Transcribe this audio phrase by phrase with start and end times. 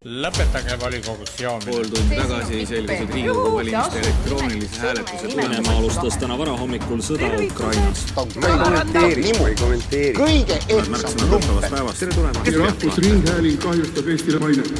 [0.00, 1.72] lõpetage volikogus joomine.
[1.72, 8.06] pool tundi tagasi selgus, et Riigikogu valimiste elektroonilise hääletuse Venemaa alustas täna varahommikul sõda Ukrainas.
[8.16, 10.14] ma ei kommenteeri, ma ei kommenteeri.
[10.16, 11.92] kõige ehtsam lumpen.
[11.98, 12.48] tere tulemast!
[12.56, 14.72] rahvusringhääling kahjustab Eestile mainet.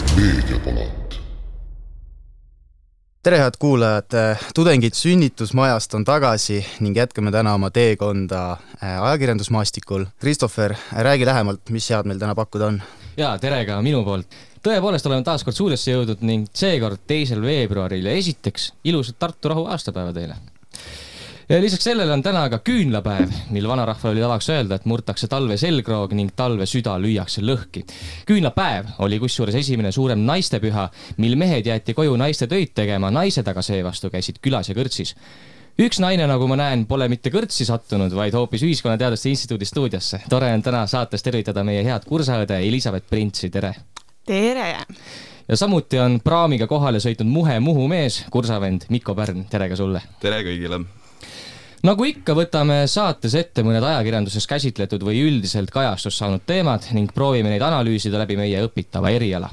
[3.23, 4.17] tere, head kuulajad,
[4.55, 10.05] tudengid sünnitusmajast on tagasi ning jätkame täna oma teekonda äh, ajakirjandusmaastikul.
[10.21, 12.83] Christopher, räägi lähemalt, mis head meil täna pakkuda on?
[13.17, 14.50] jaa, tere ka minu poolt.
[14.65, 19.67] Tõepoolest oleme taas kord stuudiosse jõudnud ning seekord teisel veebruaril ja esiteks ilusat Tartu rahu
[19.73, 20.37] aastapäeva teile.
[21.61, 26.13] lisaks sellele on täna ka küünlapäev, mil vanarahval oli tavaks öelda, et murtakse talve selgroog
[26.13, 27.85] ning talve süda lüüakse lõhki.
[28.27, 33.63] küünlapäev oli kusjuures esimene suurem naistepüha, mil mehed jäeti koju naiste töid tegema, naised aga
[33.63, 35.17] seevastu käisid külas ja kõrtsis
[35.81, 40.21] üks naine, nagu ma näen, pole mitte kõrtsi sattunud, vaid hoopis Ühiskonnateaduste Instituudi stuudiosse.
[40.29, 43.75] tore on täna saates tervitada meie head kursaõde Elizabeth Printsi, tere!
[44.27, 44.77] Tere!
[45.49, 50.03] ja samuti on praamiga kohale sõitnud Muhe Muhu mees, kursavend Mikko Pärn, tere ka sulle!
[50.21, 50.83] tere kõigile!
[51.87, 57.53] nagu ikka, võtame saates ette mõned ajakirjanduses käsitletud või üldiselt kajastust saanud teemad ning proovime
[57.53, 59.51] neid analüüsida läbi meie õpitava eriala.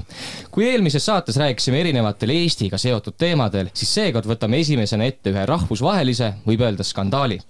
[0.50, 6.34] kui eelmises saates rääkisime erinevatel Eestiga seotud teemadel, siis seekord võtame esimesena ette ühe rahvusvahelise,
[6.46, 7.40] võib öelda skandaali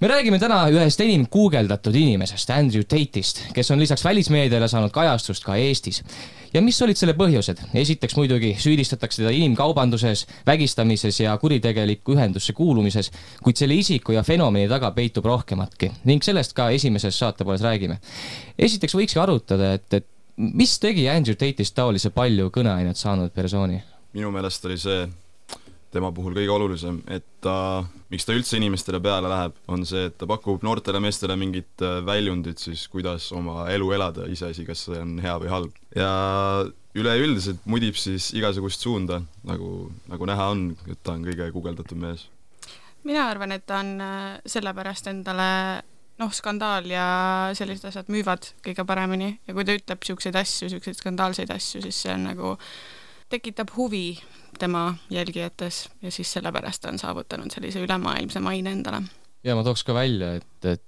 [0.00, 5.44] me räägime täna ühest enim guugeldatud inimesest, Andrew Tate'ist, kes on lisaks välismeediale saanud kajastust
[5.44, 6.02] ka Eestis.
[6.54, 7.62] ja mis olid selle põhjused?
[7.74, 13.10] esiteks muidugi süüdistatakse teda inimkaubanduses, vägistamises ja kuritegelikku ühendusse kuulumises,
[13.42, 18.00] kuid selle isiku ja fenomeni taga peitub rohkematki ning sellest ka esimeses saatepooles räägime.
[18.58, 23.80] esiteks võikski arutada, et, et mis tegi Andrew Tate'ist taolise palju kõneainet saanud persooni?
[24.12, 25.06] minu meelest oli see
[25.94, 30.16] tema puhul kõige olulisem, et ta, miks ta üldse inimestele peale läheb, on see, et
[30.18, 35.00] ta pakub noortele meestele mingit äh, väljundit siis, kuidas oma elu elada, iseasi, kas see
[35.00, 35.80] on hea või halb.
[35.96, 36.10] ja
[36.96, 42.28] üleüldiselt mudib siis igasugust suunda, nagu, nagu näha on, et ta on kõige guugeldatum mees.
[43.04, 45.50] mina arvan, et ta on äh, sellepärast endale
[46.20, 47.06] noh, skandaal ja
[47.56, 52.00] sellised asjad müüvad kõige paremini ja kui ta ütleb niisuguseid asju, niisuguseid skandaalseid asju, siis
[52.06, 52.54] see on nagu,
[53.32, 54.16] tekitab huvi
[54.58, 59.02] tema jälgijates ja siis sellepärast on saavutanud sellise ülemaailmse maine endale.
[59.44, 60.85] ja ma tooks ka välja, et, et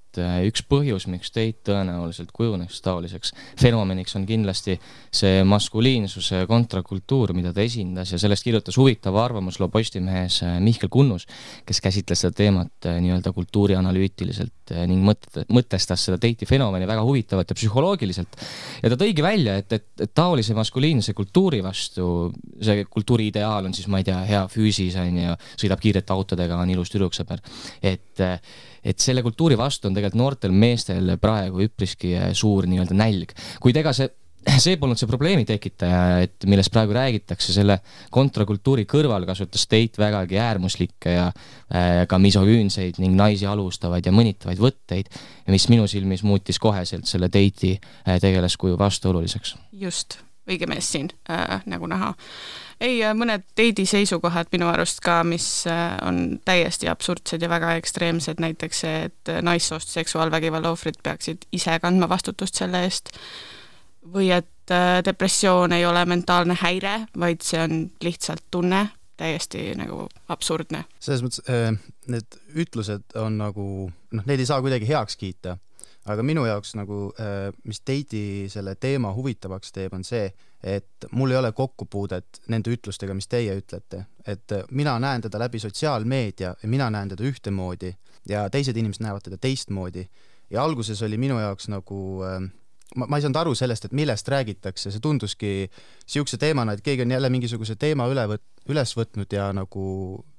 [0.49, 4.79] üks põhjus, miks teid tõenäoliselt kujuneks taoliseks fenomeniks, on kindlasti
[5.15, 11.27] see maskuliinsuse kontrakultuur, mida ta esindas ja sellest kirjutas huvitava arvamusloo Postimehes Mihkel Kunnus,
[11.69, 17.59] kes käsitles seda teemat nii-öelda kultuurianalüütiliselt ning mõt-, mõtestas seda teiti fenomeni väga huvitavalt ja
[17.59, 18.41] psühholoogiliselt.
[18.83, 22.31] ja ta tõigi välja, et, et, et taolise maskuliinse kultuuri vastu,
[22.63, 26.59] see kultuuri ideaal on siis, ma ei tea, hea füüsis, on ju, sõidab kiirete autodega,
[26.61, 27.45] on ilus tüdruksõber,
[27.83, 28.27] et
[28.89, 33.37] et selle kultuuri vastu on tegelikult noortel meestel praegu üpriski äh, suur nii-öelda nälg.
[33.63, 34.09] kuid ega see
[34.57, 37.79] see polnud see probleemi tekitaja, et millest praegu räägitakse, selle
[38.15, 44.63] kontrakultuuri kõrval kasutas Tate vägagi äärmuslikke ja äh, ka misogüünseid ning naisi halvustavaid ja mõnitavaid
[44.63, 45.11] võtteid,
[45.53, 49.57] mis minu silmis muutis koheselt selle Tate'i äh, tegelaskuju vastuoluliseks.
[49.73, 52.15] just, õige mees siin äh,, nagu näha.
[52.81, 58.39] Ei, mõned Teidi seisukohad minu arust ka, mis äh, on täiesti absurdsed ja väga ekstreemsed,
[58.43, 63.11] näiteks see, et naissoost seksuaalvägivalla ohvrid peaksid ise kandma vastutust selle eest,
[64.15, 68.87] või et äh, depressioon ei ole mentaalne häire, vaid see on lihtsalt tunne,
[69.19, 70.85] täiesti nagu absurdne.
[71.03, 71.73] selles mõttes äh,
[72.07, 75.59] need ütlused on nagu noh, neid ei saa kuidagi heaks kiita
[76.07, 80.29] aga minu jaoks nagu, äh, mis Teidi selle teema huvitavaks teeb, on see,
[80.63, 85.41] et mul ei ole kokkupuudet nende ütlustega, mis teie ütlete, et äh, mina näen teda
[85.43, 87.93] läbi sotsiaalmeedia ja mina näen teda ühtemoodi
[88.29, 90.09] ja teised inimesed näevad teda teistmoodi.
[90.51, 92.41] ja alguses oli minu jaoks nagu äh,
[92.97, 97.05] ma, ma ei saanud aru sellest, et millest räägitakse, see tunduski niisuguse teemana, et keegi
[97.05, 99.85] on jälle mingisuguse teema üle võt-, üles võtnud ja nagu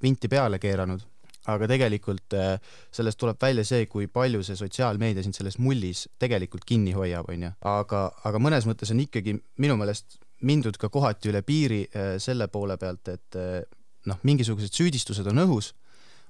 [0.03, 1.05] vinti peale keeranud
[1.47, 2.57] aga tegelikult äh,
[2.91, 7.47] sellest tuleb välja see, kui palju see sotsiaalmeedia sind selles mullis tegelikult kinni hoiab, on
[7.47, 7.51] ju.
[7.71, 12.47] aga, aga mõnes mõttes on ikkagi minu meelest mindud ka kohati üle piiri äh, selle
[12.51, 13.61] poole pealt, et äh,
[14.09, 15.73] noh, mingisugused süüdistused on õhus,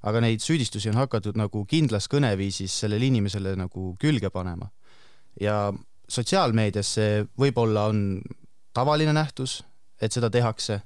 [0.06, 4.69] aga neid süüdistusi on hakatud nagu kindlas kõneviisis sellele inimesele nagu külge panema.
[5.39, 5.71] ja
[6.09, 8.21] sotsiaalmeedias see võib-olla on
[8.73, 9.63] tavaline nähtus,
[10.01, 10.81] et seda tehakse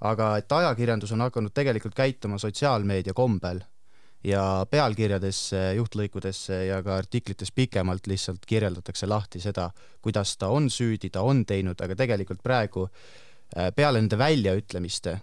[0.00, 3.60] aga et ajakirjandus on hakanud tegelikult käituma sotsiaalmeedia kombel
[4.24, 9.68] ja pealkirjadesse, juhtlõikudesse ja ka artiklites pikemalt lihtsalt kirjeldatakse lahti seda,
[10.02, 15.18] kuidas ta on süüdi, ta on teinud, aga tegelikult praegu äh, peale nende väljaütlemiste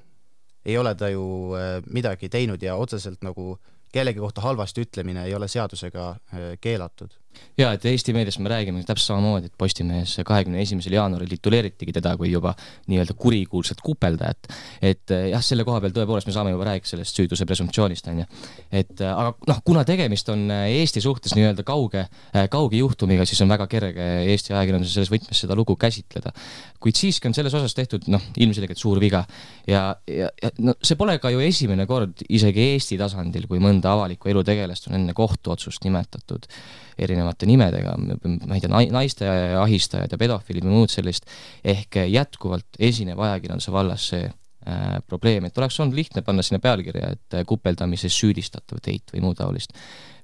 [0.65, 1.23] ei ole ta ju
[1.57, 3.57] äh, midagi teinud ja otseselt nagu
[3.91, 7.17] kellegi kohta halvasti ütlemine ei ole seadusega äh, keelatud.
[7.59, 12.13] Jaa, et Eesti meedias me räägime täpselt samamoodi, et Postimehes kahekümne esimesel jaanuaril tituleeritigi teda
[12.19, 12.53] kui juba
[12.91, 14.49] nii-öelda kurikuulsat kupeldajat.
[14.81, 18.23] et eh, jah, selle koha peal tõepoolest me saame juba rääkida sellest süütuse presumptsioonist, on
[18.23, 18.27] ju.
[18.71, 22.05] et eh, aga noh, kuna tegemist on eh, Eesti suhtes nii-öelda kauge,
[22.51, 26.33] kauge juhtumiga, siis on väga kerge Eesti ajakirjanduses selles võtmes seda lugu käsitleda.
[26.79, 29.25] kuid siiski on selles osas tehtud noh, ilmselgelt suur viga.
[29.67, 33.93] ja, ja, ja no see pole ka ju esimene kord isegi Eesti tasandil, kui mõnda
[33.95, 36.47] avaliku elu tegelast on enne kohtuotsust nimetatud
[36.97, 39.29] erinevate nimedega, ma ei tea, naiste
[39.61, 41.27] ahistajad ja pedofiilid või muud sellist,
[41.63, 47.13] ehk jätkuvalt esineb ajakirjanduse vallas see äh, probleem, et oleks olnud lihtne panna sinna pealkirja,
[47.17, 49.77] et äh, kupeldamises süüdistatav teit või muud taolist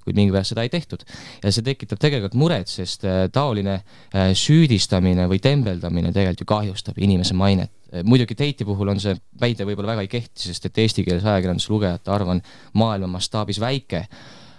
[0.08, 1.04] kuid mingipärast seda ei tehtud.
[1.42, 6.98] ja see tekitab tegelikult muret, sest äh, taoline äh, süüdistamine või tembeldamine tegelikult ju kahjustab
[7.02, 7.72] inimese mainet.
[8.04, 12.12] Muidugi Teiti puhul on see väide võib-olla väga ei kehti, sest et eestikeelse ajakirjanduse lugejate
[12.12, 12.42] arv on
[12.76, 14.02] maailma mastaabis väike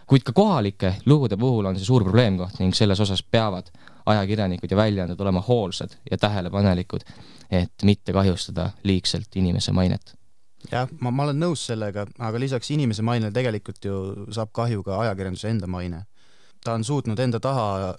[0.09, 3.69] kuid ka kohalike lugude puhul on see suur probleemkoht ning selles osas peavad
[4.09, 7.03] ajakirjanikud ja väljaanded olema hoolsad ja tähelepanelikud,
[7.51, 10.15] et mitte kahjustada liigselt inimese mainet.
[10.71, 14.00] jah, ma, ma olen nõus sellega, aga lisaks inimese mainele tegelikult ju
[14.33, 16.06] saab kahju ka ajakirjanduse enda maine.
[16.63, 17.95] ta on suutnud enda taha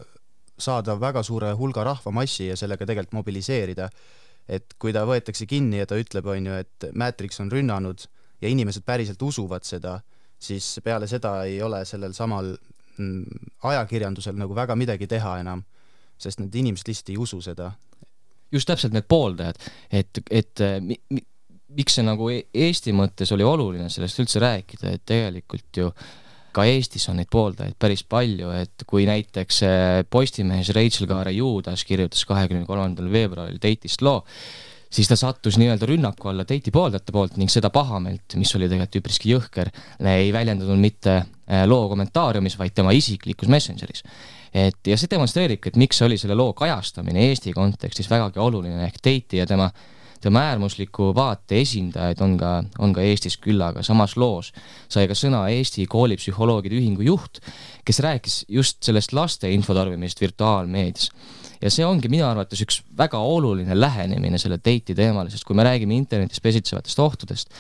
[0.58, 3.88] saada väga suure hulga rahvamassi ja sellega tegelikult mobiliseerida.
[4.48, 8.06] et kui ta võetakse kinni ja ta ütleb, on ju, et Matrix on rünnanud
[8.42, 10.00] ja inimesed päriselt usuvad seda
[10.40, 12.54] siis peale seda ei ole sellel samal
[12.96, 15.64] mm, ajakirjandusel nagu väga midagi teha enam,
[16.20, 17.72] sest need inimesed lihtsalt ei usu seda.
[18.52, 19.60] just täpselt need pooldajad,
[19.94, 21.22] et, et mi, mi,
[21.76, 25.92] miks see nagu e-, Eesti mõttes oli oluline sellest üldse rääkida, et tegelikult ju
[26.50, 29.60] ka Eestis on neid pooldajaid päris palju, et kui näiteks
[30.10, 34.25] Postimehes Rachel Kaare Juudas kirjutas kahekümne kolmandal veebruaril Teitist loo,
[34.90, 39.00] siis ta sattus nii-öelda rünnaku alla Teiti pooldajate poolt ning seda pahameelt, mis oli tegelikult
[39.02, 39.70] üpriski jõhker,
[40.10, 44.02] ei väljendunud mitte äh, loo kommentaariumis, vaid tema isiklikus Messengeris.
[44.54, 48.98] et ja see demonstreeribki, et miks oli selle loo kajastamine Eesti kontekstis vägagi oluline, ehk
[49.02, 49.70] Teiti ja tema
[50.20, 54.52] tema äärmusliku vaate esindajaid on ka, on ka Eestis küllaga, samas loos
[54.88, 57.40] sai ka sõna Eesti Koolipsühholoogide Ühingu juht,
[57.84, 61.08] kes rääkis just sellest laste infotarbimisest virtuaalmeedias
[61.60, 65.66] ja see ongi minu arvates üks väga oluline lähenemine selle date'i teemale, sest kui me
[65.66, 67.56] räägime internetis pesitsevatest ohtudest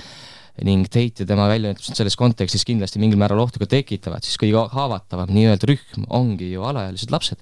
[0.66, 4.66] ning date ja tema väljaütlused selles kontekstis kindlasti mingil määral ohtu ka tekitavad, siis kõige
[4.74, 7.40] haavatavam nii-öelda rühm ongi ju alaealised lapsed.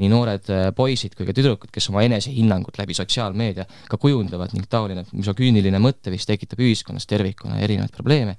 [0.00, 4.68] Nii noored äh, poisid kui ka tüdrukud, kes oma enesehinnangut läbi sotsiaalmeedia ka kujundavad ning
[4.70, 8.36] taoline misoküüniline mõtteviis tekitab ühiskonnas tervikuna erinevaid probleeme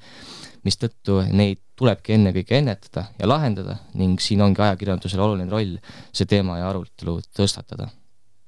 [0.67, 5.77] mistõttu neid tulebki ennekõike ennetada ja lahendada ning siin ongi ajakirjandusel oluline roll
[6.11, 7.89] see teema ja arutelu tõstatada.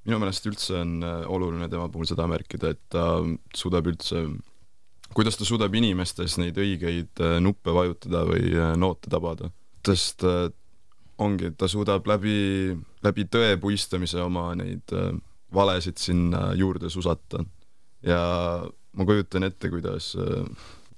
[0.05, 3.19] minu meelest üldse on äh, oluline tema puhul seda märkida, et ta
[3.55, 4.23] suudab üldse,
[5.13, 9.51] kuidas ta suudab inimestes neid õigeid äh, nuppe vajutada või noote tabada,
[9.85, 10.25] sest
[11.19, 14.93] ongi, et ta suudab läbi, läbi tõe puistamise oma neid
[15.53, 17.43] valesid sinna juurde susata.
[18.03, 18.19] ja
[18.93, 20.13] ma kujutan ette, kuidas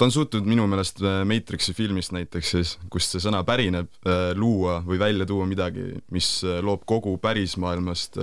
[0.01, 4.31] ta on suutnud minu meelest äh, Matrixi filmist näiteks siis, kust see sõna pärineb, äh,
[4.33, 5.83] luua või välja tuua midagi,
[6.13, 8.17] mis äh, loob kogu pärismaailmast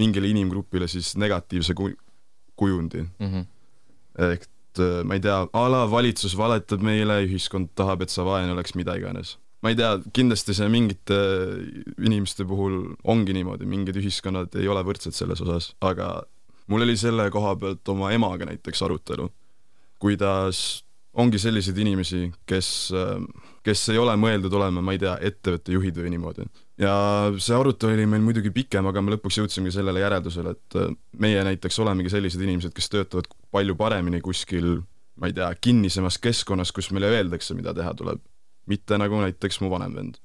[0.00, 1.92] mingile inimgrupile siis negatiivse ku-,
[2.58, 3.28] kujundi mm.
[3.28, 3.46] -hmm.
[4.32, 4.48] ehk
[5.04, 8.94] ma ei tea, a la valitsus valetab meile, ühiskond tahab, et sa vaene oleks, mida
[8.96, 9.34] iganes.
[9.60, 11.16] Ma ei tea, kindlasti see mingite
[12.00, 16.14] inimeste puhul ongi niimoodi, mingid ühiskonnad ei ole võrdsed selles osas, aga
[16.70, 19.28] mul oli selle koha pealt oma emaga näiteks arutelu,
[20.00, 20.80] kuidas
[21.18, 22.68] ongi selliseid inimesi, kes,
[23.66, 26.46] kes ei ole mõeldud olema, ma ei tea, ettevõtte juhid või niimoodi.
[26.80, 26.94] ja
[27.36, 30.78] see arutelu oli meil muidugi pikem, aga me lõpuks jõudsimegi sellele järeldusele, et
[31.20, 34.78] meie näiteks olemegi sellised inimesed, kes töötavad palju paremini kuskil,
[35.20, 38.22] ma ei tea, kinnisemas keskkonnas, kus meile öeldakse, mida teha tuleb.
[38.70, 40.20] Mitte nagu näiteks mu vanem vend.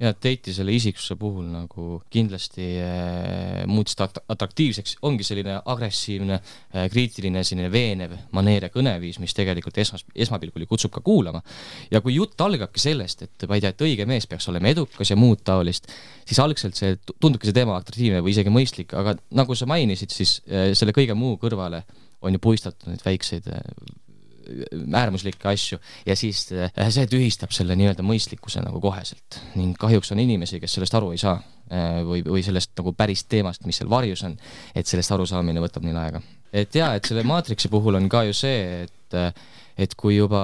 [0.00, 6.86] Ja Teiti selle isiksuse puhul nagu kindlasti äh, muutis ta atraktiivseks, ongi selline agressiivne äh,,
[6.88, 11.42] kriitiline, selline veenev maneer ja kõneviis, mis tegelikult esmas, esmapilgul ju kutsub ka kuulama.
[11.92, 15.12] ja kui jutt algabki sellest, et ma ei tea, et õige mees peaks olema edukas
[15.12, 15.92] ja muud taolist,
[16.24, 20.38] siis algselt see, tundubki see teema atraktiivne või isegi mõistlik, aga nagu sa mainisid, siis
[20.48, 21.84] äh, selle kõige muu kõrvale
[22.24, 23.52] on ju puistatud neid väikseid
[25.00, 30.22] äärmuslikke asju ja siis äh, see tühistab selle nii-öelda mõistlikkuse nagu koheselt ning kahjuks on
[30.22, 33.90] inimesi, kes sellest aru ei saa äh, või, või sellest nagu päris teemast, mis seal
[33.92, 34.36] varjus on,
[34.74, 36.22] et sellest arusaamine võtab neil aega.
[36.52, 39.32] et jaa, et selle Matrixi puhul on ka ju see, et äh,
[39.80, 40.42] et kui juba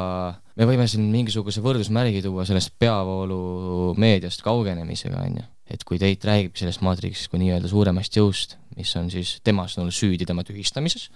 [0.57, 6.25] me võime siin mingisuguse võrdusmärgi tuua sellest peavoolu meediast kaugenemisega, on ju, et kui Teit
[6.25, 11.11] räägib sellest Matrixist kui nii-öelda suuremast jõust, mis on siis tema sõnul süüdi tema tühistamises,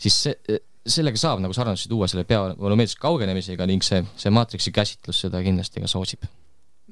[0.00, 5.24] siis see, sellega saab nagu sarnastusi tuua selle peavoolumeediast kaugenemisega ning see, see maatriksi käsitlus
[5.26, 6.24] seda kindlasti ka soosib.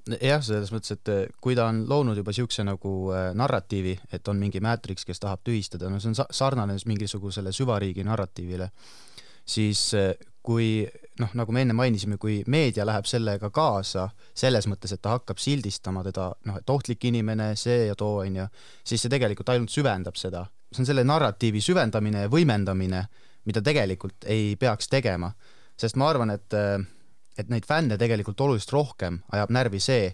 [0.09, 4.29] jah, selles mõttes, et äh, kui ta on loonud juba niisuguse nagu äh, narratiivi, et
[4.29, 8.71] on mingi Matrix, kes tahab tühistada, no see on sarnane mingisugusele süvariigi narratiivile,
[9.45, 10.15] siis äh,
[10.49, 10.87] kui
[11.21, 15.41] noh, nagu me enne mainisime, kui meedia läheb sellega kaasa, selles mõttes, et ta hakkab
[15.43, 18.47] sildistama teda, noh, et ohtlik inimene, see ja too, on ju,
[18.87, 20.47] siis see tegelikult ainult süvendab seda.
[20.73, 23.05] See on selle narratiivi süvendamine ja võimendamine,
[23.49, 25.33] mida tegelikult ei peaks tegema.
[25.79, 26.55] sest ma arvan, et
[27.39, 30.09] et neid fänne tegelikult oluliselt rohkem ajab närvi see,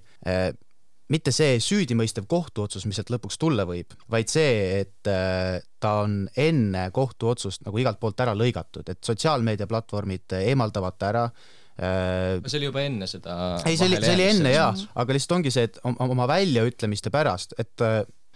[1.08, 6.86] mitte see süüdimõistev kohtuotsus, mis sealt lõpuks tulla võib, vaid see, et ta on enne
[6.92, 11.26] kohtuotsust nagu igalt poolt ära lõigatud, et sotsiaalmeediaplatvormid eemaldavad ta ära
[11.74, 14.68] see oli juba enne seda ei, see oli, see oli enne jaa,
[15.02, 17.82] aga lihtsalt ongi see, et oma väljaütlemiste pärast, et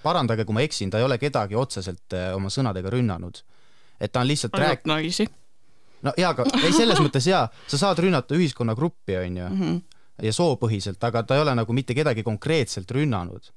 [0.02, 3.42] parandage, kui ma eksin, ta ei ole kedagi otseselt oma sõnadega rünnanud.
[4.00, 4.86] et ta on lihtsalt rääk-.
[4.86, 5.26] naisi
[6.02, 9.80] no jaa, aga ei, selles mõttes jaa, sa saad rünnata ühiskonnagruppi, on ju mm, -hmm.
[10.22, 13.52] ja soopõhiselt, aga ta ei ole nagu mitte kedagi konkreetselt rünnanud.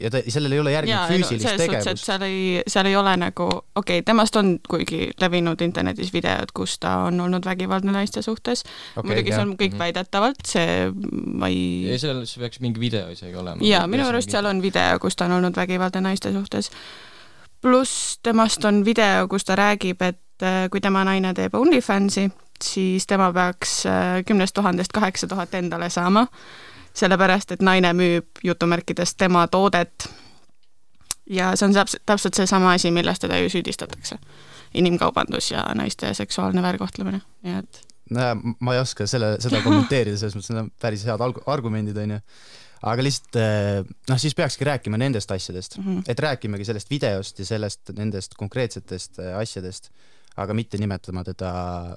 [0.00, 2.04] Ja ta, sellel ei ole järgnenud füüsilist no, tegevust.
[2.04, 6.78] seal ei, seal ei ole nagu, okei okay,, temast on kuigi levinud internetis videod, kus
[6.82, 9.84] ta on olnud vägivaldne naiste suhtes okay,, muidugi see on kõik mm -hmm.
[9.84, 10.92] väidetavalt, see
[11.42, 13.64] ma ei ei, seal peaks mingi video isegi olema.
[13.64, 16.70] jaa, minu arust seal on video, kus ta on olnud vägivaldne naiste suhtes
[17.60, 22.28] pluss temast on video, kus ta räägib, et äh, kui tema naine teeb OnlyFansi,
[22.64, 26.26] siis tema peaks äh, kümnest tuhandest kaheksa tuhat endale saama,
[26.98, 30.08] sellepärast et naine müüb jutumärkides tema toodet.
[31.30, 34.18] ja see on täpselt, täpselt seesama asi, milles teda ju süüdistatakse.
[34.74, 40.36] inimkaubandus ja naiste seksuaalne väärkohtlemine, nii et nojah, ma ei oska selle, seda kommenteerida, selles
[40.36, 42.20] mõttes need on päris head argumendid, on ju
[42.86, 46.02] aga lihtsalt eh, noh, siis peakski rääkima nendest asjadest mm, -hmm.
[46.08, 49.90] et rääkimegi sellest videost ja sellest, nendest konkreetsetest eh, asjadest,
[50.36, 51.52] aga mitte nimetama teda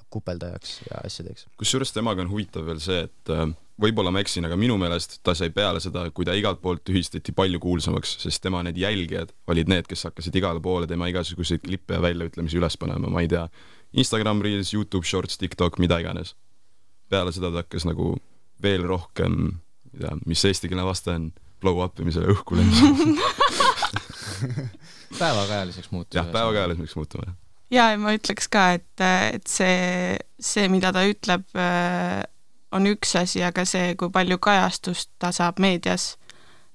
[0.09, 1.45] kupeldajaks ja asjadeks.
[1.57, 3.45] kusjuures temaga on huvitav veel see, et eh,
[3.81, 7.33] võib-olla ma eksin, aga minu meelest ta sai peale seda, kui ta igalt poolt tühistati
[7.35, 11.97] palju kuulsamaks, sest tema need jälgijad olid need, kes hakkasid igale poole tema igasuguseid klippe
[11.97, 13.47] ja väljaütlemisi üles panema, ma ei tea,
[13.97, 16.35] Instagram Reels, Youtube Shorts, TikTok, mida iganes.
[17.11, 18.13] peale seda ta hakkas nagu
[18.63, 19.57] veel rohkem
[19.91, 23.29] ei tea, mis eestikeelne vaste on blow up imisele õhku lendama
[25.21, 26.17] päevakajaliseks muutuma.
[26.21, 27.35] jah, päevakajaliseks muutuma, jah.
[27.71, 32.23] ja, ja ma ütleks ka, et, et see, see, mida ta ütleb, äh,
[32.71, 36.15] on üks asi, aga see, kui palju kajastust ta saab meedias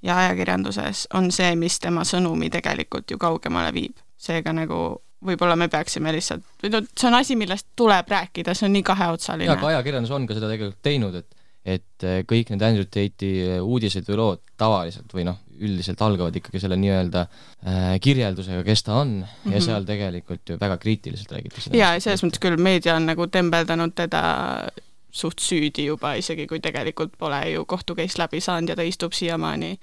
[0.02, 3.96] ja ajakirjanduses, on see, mis tema sõnumi tegelikult ju kaugemale viib.
[4.16, 8.68] seega nagu võib-olla me peaksime lihtsalt, või no see on asi, millest tuleb rääkida, see
[8.68, 9.48] on nii kaheotsaline.
[9.48, 11.36] jaa, aga ajakirjandus on ka seda tegelikult teinud, et
[11.66, 16.36] et äh, kõik need Andrew Tate'i äh, uudised või lood tavaliselt või noh, üldiselt algavad
[16.38, 19.50] ikkagi selle nii-öelda äh, kirjeldusega, kes ta on mm -hmm.
[19.50, 19.64] ja mhm.
[19.66, 21.74] seal tegelikult ju väga kriitiliselt räägitakse.
[21.74, 24.22] jaa, selles mõttes küll meedia on nagu tembeldanud teda
[25.16, 29.16] suht süüdi juba, isegi kui tegelikult pole ju kohtu case läbi saanud ja ta istub
[29.16, 29.76] siiamaani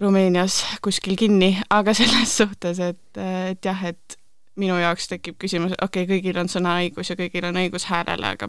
[0.00, 4.16] Rumeenias kuskil kinni, aga selles suhtes, et, et jah, et
[4.56, 8.48] minu jaoks tekib küsimus, okei okay,, kõigil on sõnaõigus ja kõigil on õigus häälele, aga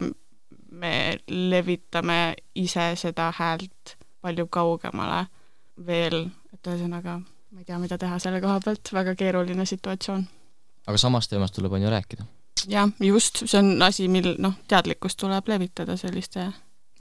[0.72, 0.94] me
[1.28, 2.22] levitame
[2.56, 5.26] ise seda häält palju kaugemale
[5.86, 7.20] veel, et ühesõnaga
[7.52, 10.24] ma ei tea, mida teha selle koha pealt, väga keeruline situatsioon.
[10.88, 12.28] aga samast teemast tuleb, on ju, rääkida?
[12.70, 16.50] Jah, just, see on asi, mil noh, teadlikkust tuleb levitada selliste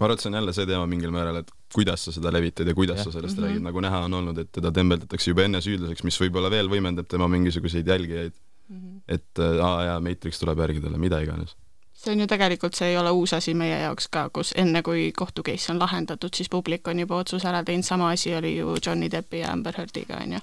[0.00, 2.68] ma arvan, et see on jälle see teema mingil määral, et kuidas sa seda levitad
[2.68, 3.04] ja kuidas ja.
[3.04, 3.48] sa sellest mm -hmm.
[3.48, 7.06] räägid, nagu näha on olnud, et teda tembeldatakse juba enne süüdlaseks, mis võib-olla veel võimendab
[7.08, 8.32] tema mingisuguseid jälgijaid
[8.68, 8.76] mm.
[8.76, 9.00] -hmm.
[9.08, 11.56] et aa jaa, Matrix tuleb järgi talle, mida iganes
[12.00, 15.12] see on ju tegelikult, see ei ole uus asi meie jaoks ka, kus enne, kui
[15.16, 18.76] kohtu case on lahendatud, siis publik on juba otsuse ära teinud, sama asi oli ju
[18.86, 20.40] Johnny Deppi ja Amber Heardiga, on ju.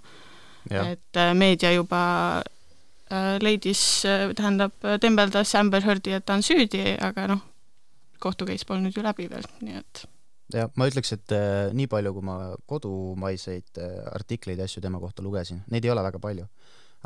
[0.69, 1.97] et äh, meedia juba
[2.37, 2.56] äh,
[3.43, 7.43] leidis, äh, tähendab, tembeldas Amber Heardi, et ta on süüdi, aga noh,
[8.19, 10.05] kohtu case pole nüüd ju läbi veel, nii et.
[10.53, 12.37] Jah, ma ütleks, et äh, nii palju, kui ma
[12.71, 16.47] kodumaiseid äh, artikleid ja asju tema kohta lugesin, neid ei ole väga palju,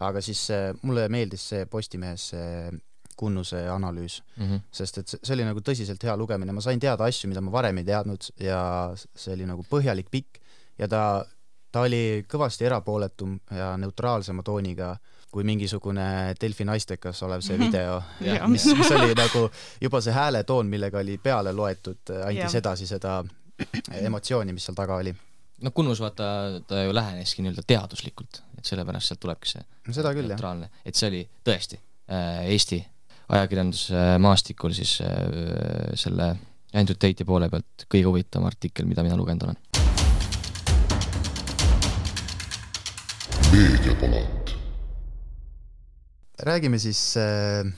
[0.06, 2.72] aga siis äh, mulle meeldis see Postimehes see
[3.22, 4.62] Kunnuse analüüs mm, -hmm.
[4.72, 7.78] sest et see oli nagu tõsiselt hea lugemine, ma sain teada asju, mida ma varem
[7.78, 8.62] ei teadnud ja
[8.96, 10.40] see oli nagu põhjalik, pikk
[10.80, 11.26] ja ta,
[11.72, 14.96] ta oli kõvasti erapooletum ja neutraalsema tooniga
[15.32, 17.68] kui mingisugune Delfi naistekas olev see mm -hmm.
[17.68, 19.50] video, mis, mis oli nagu
[19.82, 23.24] juba see hääletoon, millega oli peale loetud, andis edasi seda
[24.08, 25.16] emotsiooni, mis seal taga oli
[25.62, 26.24] noh, Kunnus vaata,
[26.68, 30.70] ta ju läheneski nii-öelda teaduslikult, et sellepärast sealt tulebki see no seda küll, jah.
[30.86, 31.80] et see oli tõesti
[32.12, 32.84] äh, Eesti
[33.32, 36.36] ajakirjandusmaastikul siis äh, selle
[36.74, 39.60] Andrew Tate'i poole pealt kõige huvitavam artikkel, mida mina lugenud olen.
[43.52, 44.41] meediapalat.
[46.40, 47.74] Räägime siis äh,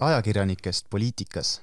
[0.00, 1.62] ajakirjanikest poliitikas.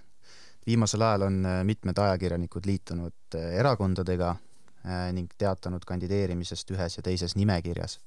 [0.68, 4.36] viimasel ajal on äh, mitmed ajakirjanikud liitunud erakondadega,
[4.86, 8.00] äh, ning teatanud kandideerimisest ühes ja teises nimekirjas.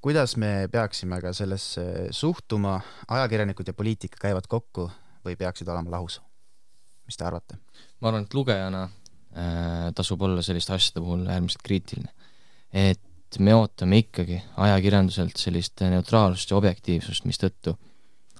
[0.00, 4.90] kuidas me peaksime ka sellesse suhtuma, ajakirjanikud ja poliitika käivad kokku
[5.24, 6.20] või peaksid olema lahus?
[7.06, 7.58] mis te arvate?
[8.00, 12.10] ma arvan, et lugejana äh, tasub olla selliste asjade puhul äärmiselt kriitiline.
[12.72, 13.00] et
[13.38, 17.76] me ootame ikkagi ajakirjanduselt sellist neutraalsust ja objektiivsust, mistõttu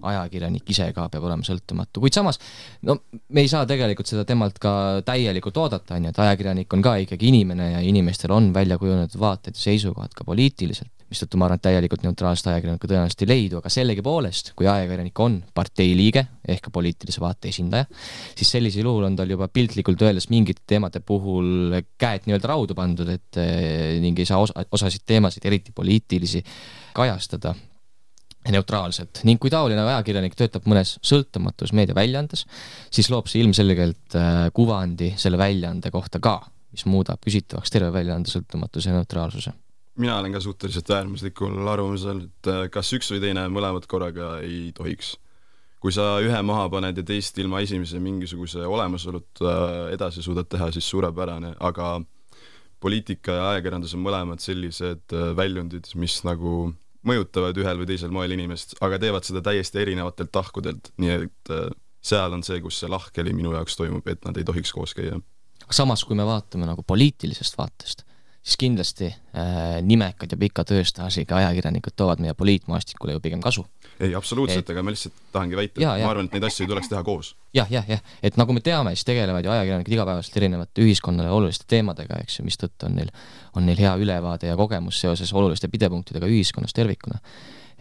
[0.07, 2.39] ajakirjanik ise ka peab olema sõltumatu, kuid samas
[2.85, 2.99] no
[3.33, 6.97] me ei saa tegelikult seda temalt ka täielikult oodata, on ju, et ajakirjanik on ka
[7.05, 11.61] ikkagi inimene ja inimestel on välja kujunenud vaated ja seisukohad ka poliitiliselt, mistõttu ma arvan,
[11.61, 16.65] et täielikult neutraalset ajakirjanikku tõenäoliselt ei leidu, aga sellegipoolest, kui ajakirjanik on partei liige ehk
[16.67, 17.87] ka poliitilise vaate esindaja,
[18.35, 23.13] siis sellisel juhul on tal juba piltlikult öeldes mingite teemade puhul käed nii-öelda raudu pandud,
[23.15, 26.43] et eh, ning ei saa osa, osasid teemasid, eriti poliitilisi,
[26.97, 27.55] kajastada
[28.53, 32.45] neutraalselt ning kui taoline ajakirjanik töötab mõnes sõltumatus meediaväljaandes,
[32.95, 36.39] siis loob see ilmselgelt äh, kuvandi selle väljaande kohta ka,
[36.75, 39.55] mis muudab küsitavaks terve väljaande sõltumatuse ja neutraalsuse.
[39.97, 44.73] Mina olen ka suhteliselt äärmuslikul arvamusel, et äh, kas üks või teine mõlemat korraga ei
[44.77, 45.17] tohiks.
[45.81, 50.73] kui sa ühe maha paned ja teist ilma esimese mingisuguse olemasolut äh, edasi suudad teha,
[50.73, 52.01] siis suurepärane, aga
[52.81, 56.75] poliitika ja ajakirjandus on mõlemad sellised väljundid, mis nagu
[57.07, 61.71] mõjutavad ühel või teisel moel inimest, aga teevad seda täiesti erinevatelt tahkudelt, nii et äh,
[62.05, 65.21] seal on see, kus see lahkheli minu jaoks toimub, et nad ei tohiks koos käia.
[65.71, 68.05] samas, kui me vaatame nagu poliitilisest vaatest,
[68.47, 73.65] siis kindlasti äh, nimekad ja pika tööstaažiga ajakirjanikud toovad meie poliitmaastikule ju pigem kasu.
[73.99, 76.93] ei, absoluutselt, aga ma lihtsalt tahangi väita, et ma arvan, et neid asju ei tuleks
[76.93, 77.65] teha koos ja,.
[77.65, 81.67] jah, jah, jah, et nagu me teame, siis tegelevad ju ajakirjanikud igapäevaselt erinevate ühiskonnale oluliste
[81.75, 83.11] teemadega, eks ju, mistõttu on neil,
[83.59, 87.19] on neil hea ülevaade ja kogemus seoses oluliste pidepunktidega ühiskonnas tervikuna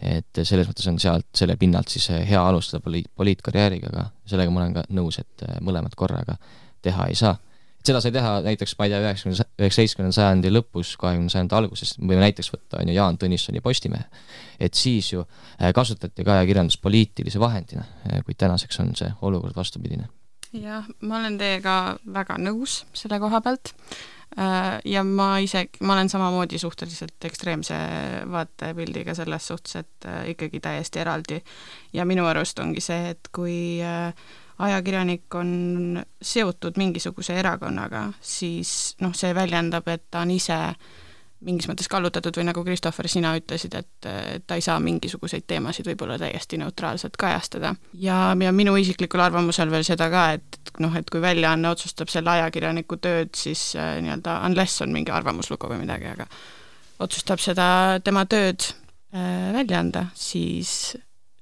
[0.02, 4.64] et selles mõttes on sealt, selle pinnalt siis hea alustada poliit, poliitkarjääriga, aga sellega ma
[4.64, 6.36] olen ka nõus, et mõlemat korraga
[6.84, 7.38] teha ei saa
[7.86, 12.22] seda sai teha näiteks, ma ei tea, üheksakümne, üheksateistkümnenda sajandi lõpus, kahekümne sajandi alguses, võime
[12.24, 14.06] näiteks võtta, on ju, Jaan Tõnissoni Postimehe.
[14.60, 19.56] et siis ju äh, kasutati ka ajakirjandust poliitilise vahendina, äh, kuid tänaseks on see olukord
[19.56, 20.08] vastupidine.
[20.52, 23.74] jah, ma olen teiega väga nõus selle koha pealt
[24.38, 27.76] äh, ja ma ise, ma olen samamoodi suhteliselt ekstreemse
[28.30, 31.42] vaatepildiga selles suhtes, et ikkagi täiesti eraldi.
[31.92, 34.12] ja minu arust ongi see, et kui äh,
[34.58, 40.60] ajakirjanik on seotud mingisuguse erakonnaga, siis noh, see väljendab, et ta on ise
[41.46, 44.08] mingis mõttes kallutatud või nagu Christopher, sina ütlesid, et,
[44.46, 47.74] ta ei saa mingisuguseid teemasid võib-olla täiesti neutraalselt kajastada.
[48.00, 52.32] ja, ja minu isiklikul arvamusel veel seda ka, et noh, et kui väljaanne otsustab selle
[52.38, 56.26] ajakirjaniku tööd, siis äh, nii-öelda unless on mingi arvamuslugu või midagi, aga
[57.04, 57.68] otsustab seda
[58.04, 60.96] tema tööd äh, välja anda, siis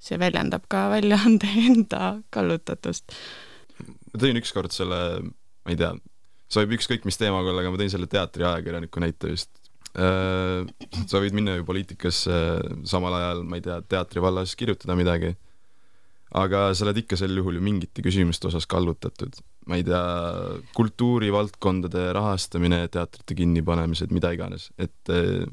[0.04, 3.14] see väljendab ka väljaande enda kallutatust.
[4.12, 4.98] ma tõin ükskord selle,
[5.64, 5.92] ma ei tea,
[6.48, 9.50] see võib ükskõik mis teemaga olla, aga ma tõin selle teatriajakirjaniku näite vist.
[9.94, 10.66] Äh,
[11.06, 12.36] sa võid minna ju poliitikasse
[12.88, 15.32] samal ajal, ma ei tea, teatri vallas kirjutada midagi,
[16.34, 19.38] aga sa oled ikka sel juhul ju mingite küsimuste osas kallutatud.
[19.70, 20.00] ma ei tea,
[20.76, 25.46] kultuurivaldkondade rahastamine, teatrite kinnipanemised, mida iganes, et äh,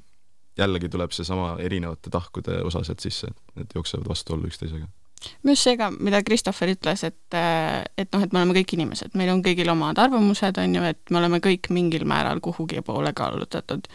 [0.62, 4.88] jällegi tuleb seesama erinevate tahkude osa sealt sisse, et need jooksevad vastuollu üksteisega.
[5.44, 7.38] minu arust see ka, mida Christopher ütles, et,
[7.98, 11.14] et noh, et me oleme kõik inimesed, meil on kõigil omad arvamused, on ju, et
[11.14, 13.88] me oleme kõik mingil määral kuhugi poole kallutatud.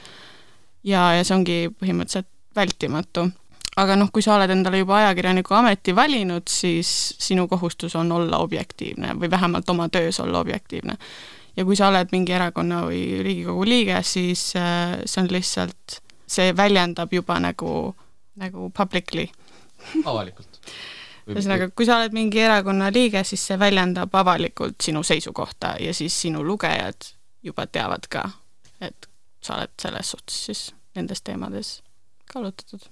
[0.84, 3.28] ja, ja see ongi põhimõtteliselt vältimatu.
[3.76, 6.88] aga noh, kui sa oled endale juba ajakirjaniku ameti valinud, siis
[7.20, 10.96] sinu kohustus on olla objektiivne või vähemalt oma töös olla objektiivne.
[11.56, 16.52] ja kui sa oled mingi erakonna või Riigikogu liige, siis äh, see on lihtsalt see
[16.56, 17.94] väljendab juba nagu,
[18.40, 19.28] nagu publicly.
[20.04, 20.60] avalikult.
[21.26, 26.14] ühesõnaga, kui sa oled mingi erakonna liige, siis see väljendab avalikult sinu seisukohta ja siis
[26.22, 27.12] sinu lugejad
[27.42, 28.24] juba teavad ka,
[28.80, 29.08] et
[29.42, 30.62] sa oled selles suhtes siis
[30.94, 31.80] nendes teemades
[32.32, 32.86] kallutatud.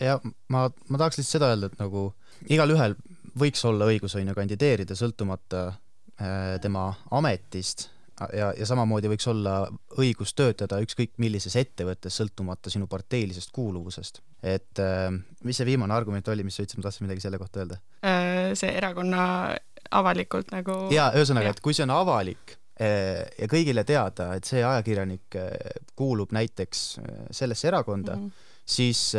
[0.00, 2.10] ja ma, ma tahaks lihtsalt seda öelda, et nagu
[2.50, 2.94] igalühel
[3.38, 7.88] võiks olla õigus, on ju, kandideerida sõltumata äh, tema ametist
[8.34, 9.54] ja, ja samamoodi võiks olla
[9.98, 14.22] õigus töötada ükskõik millises ettevõttes, sõltumata sinu parteilisest kuuluvusest.
[14.42, 15.10] et äh,
[15.44, 17.80] mis see viimane argument oli, mis sa ütlesid, ma tahtsin midagi selle kohta öelda?
[18.06, 19.26] Äh, see erakonna
[19.98, 24.64] avalikult nagu jaa, ühesõnaga, et kui see on avalik äh, ja kõigile teada, et see
[24.64, 25.38] ajakirjanik
[25.98, 26.88] kuulub näiteks
[27.30, 28.50] sellesse erakonda mm, -hmm.
[28.64, 29.14] siis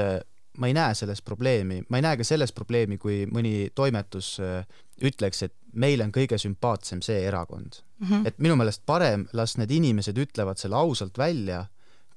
[0.60, 4.36] ma ei näe selles probleemi, ma ei näe ka selles probleemi, kui mõni toimetus
[5.06, 8.08] ütleks, et meile on kõige sümpaatsem see erakond mm.
[8.08, 8.28] -hmm.
[8.28, 11.66] et minu meelest parem las need inimesed ütlevad selle ausalt välja,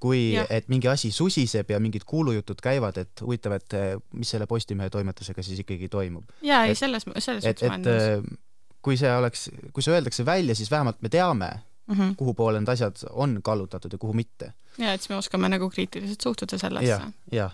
[0.03, 0.47] kui ja.
[0.51, 4.91] et mingi asi susiseb ja mingid kuulujutud käivad, et huvitav, et eh, mis selle Postimehe
[4.91, 6.25] toimetusega siis ikkagi toimub.
[6.43, 8.41] jaa, ei selles, selles suhtes ma olen nõus.
[8.83, 11.53] kui see oleks, kui see öeldakse välja, siis vähemalt me teame
[11.93, 12.17] mm, mm, -hmm.
[12.17, 14.53] kuhu poole need asjad on kallutatud ja kuhu mitte.
[14.79, 17.01] ja et siis me oskame nagu kriitiliselt suhtuda sellesse.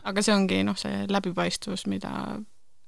[0.03, 2.11] aga see ongi noh, see läbipaistvus, mida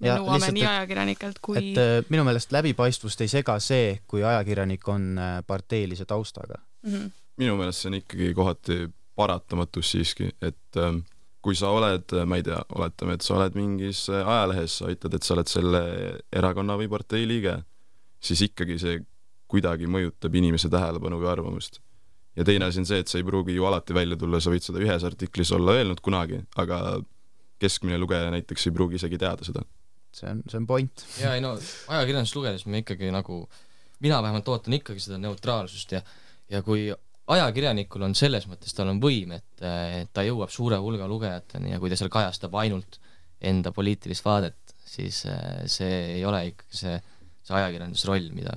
[0.00, 4.00] me ja, nõuame lihtsalt, nii ajakirjanikelt kui et äh, minu meelest läbipaistvust ei sega see,
[4.06, 6.94] kui ajakirjanik on äh, parteilise taustaga mm.
[6.94, 7.10] -hmm.
[7.36, 8.88] minu meelest see on ikkagi kohati
[9.20, 11.02] paratamatus siiski, et ähm,
[11.42, 15.26] kui sa oled, ma ei tea, oletame, et sa oled mingis ajalehes, sa ütled, et
[15.26, 15.82] sa oled selle
[16.36, 17.56] erakonna või partei liige,
[18.20, 18.98] siis ikkagi see
[19.50, 21.80] kuidagi mõjutab inimese tähelepanu või arvamust.
[22.38, 24.64] ja teine asi on see, et see ei pruugi ju alati välja tulla, sa võid
[24.64, 27.00] seda ühes artiklis olla öelnud kunagi, aga
[27.60, 29.66] keskmine lugeja näiteks ei pruugi isegi teada seda.
[30.14, 31.06] see on, see on point.
[31.20, 31.56] jaa, ei no
[31.88, 33.44] ajakirjandust lugedes me ikkagi nagu,
[34.00, 36.02] mina vähemalt ootan ikkagi seda neutraalsust ja
[36.50, 36.88] ja kui
[37.30, 41.80] ajakirjanikul on selles mõttes, tal on võim, et, et ta jõuab suure hulga lugejateni ja
[41.82, 42.98] kui ta seal kajastab ainult
[43.50, 46.96] enda poliitilist vaadet, siis eh, see ei ole ikkagi see,
[47.46, 48.56] see ajakirjanduse roll, mida,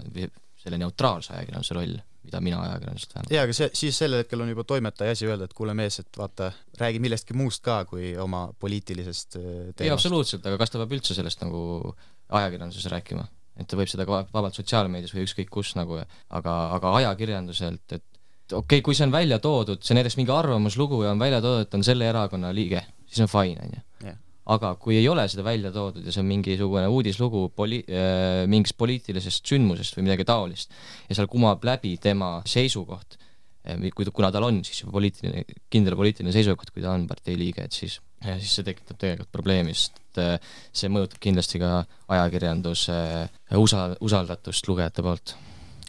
[0.63, 4.51] selle neutraalse ajakirjanduse roll, mida mina ajakirjandusest vähemalt jaa, aga see, siis sellel hetkel on
[4.53, 8.45] juba toimetaja asi öelda, et kuule mees, et vaata, räägi millestki muust ka kui oma
[8.59, 9.85] poliitilisest eh, teemast.
[9.85, 11.63] ei, absoluutselt, aga kas ta peab üldse sellest nagu
[12.29, 13.27] ajakirjanduses rääkima?
[13.59, 15.99] et ta võib seda ka vabalt sotsiaalmeedias või ükskõik kus nagu,
[16.33, 18.05] aga, aga ajakirjanduselt, et
[18.51, 21.67] okei okay,, kui see on välja toodud, see näiteks mingi arvamuslugu ja on välja toodud,
[21.67, 23.83] et on selle erakonna liige, siis on fine, on ju.
[24.51, 28.75] Aga kui ei ole seda välja toodud ja see on mingisugune uudislugu poli-, äh, mingist
[28.79, 30.73] poliitilisest sündmusest või midagi taolist
[31.07, 33.15] ja seal kumab läbi tema seisukoht,
[33.69, 37.37] äh, kui, kuna tal on siis juba poliitiline, kindel poliitiline seisukoht, kui ta on partei
[37.39, 40.35] liige, et siis, siis see tekitab tegelikult probleemi, sest äh,
[40.75, 41.79] see mõjutab kindlasti ka
[42.11, 42.99] ajakirjanduse
[43.63, 45.37] usa-, usaldatust lugejate poolt.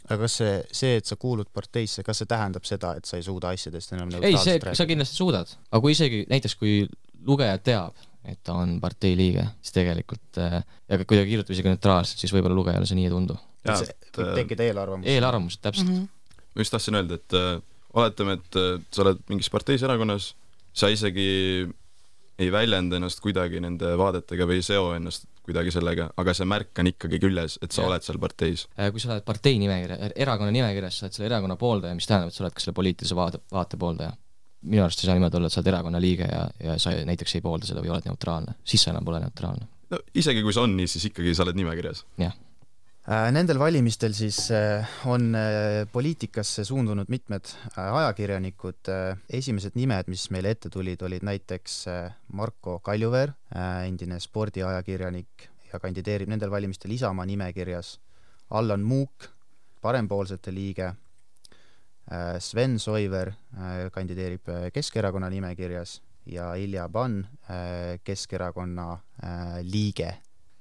[0.05, 3.23] Aga kas see, see, et sa kuulud parteisse, kas see tähendab seda, et sa ei
[3.25, 6.83] suuda asjadest enam ei, see, sa kindlasti suudad, aga kui isegi näiteks, kui
[7.25, 7.97] lugeja teab,
[8.31, 10.59] et ta on partei liige, siis tegelikult äh,
[10.89, 13.37] ja kui ta kirjutab isegi neutraalselt, siis võib-olla lugejale see nii ei tundu.
[14.21, 15.09] äh, tekkida eelarvamus.
[15.13, 16.03] eelarvamus, täpselt mm.
[16.03, 16.43] -hmm.
[16.55, 17.61] ma just tahtsin öelda, et äh,
[17.93, 20.33] oletame, et äh, sa oled mingis parteis erakonnas,
[20.73, 21.29] sa isegi
[22.39, 26.81] ei väljenda ennast kuidagi nende vaadetega või ei seo ennast kuidagi sellega, aga see märk
[26.81, 27.89] on ikkagi küljes, et sa ja.
[27.89, 28.65] oled seal parteis.
[28.79, 32.33] Äh, kui sa oled partei nimekirja, erakonna nimekirjas, sa oled selle erakonna pooldaja, mis tähendab,
[32.33, 34.15] et sa oled ka selle poliitilise vaate, vaate pooldaja.
[34.65, 37.37] Minu arust ei saa niimoodi olla, et sa oled erakonna liige ja, ja sa näiteks
[37.37, 39.69] ei poolda seda või oled neutraalne, siis sa enam pole neutraalne.
[39.93, 42.05] no isegi kui see on nii, siis ikkagi sa oled nimekirjas.
[42.21, 42.35] jah.
[43.05, 48.89] Äh, nendel valimistel siis äh, on äh, poliitikasse suundunud mitmed ajakirjanikud,
[49.29, 51.75] esimesed nimed, mis meile ette tulid, olid näiteks
[52.33, 53.35] Marko Kaljuveer,
[53.85, 57.99] endine spordiajakirjanik ja kandideerib nendel valimistel Isamaa nimekirjas,
[58.57, 59.29] Allan Muuk,
[59.85, 60.89] parempoolsete liige,
[62.39, 63.31] Sven Soiver
[63.91, 65.95] kandideerib Keskerakonna nimekirjas
[66.29, 67.23] ja Ilja Pann,
[68.05, 68.91] Keskerakonna
[69.65, 70.11] liige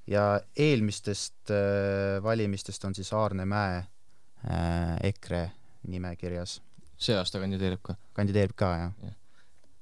[0.07, 5.50] ja eelmistest äh, valimistest on siis Aarne Mäe äh, EKRE
[5.88, 6.62] nimekirjas.
[6.98, 7.96] see aasta kandideerib ka?
[8.12, 9.14] kandideerib ka, jah ja.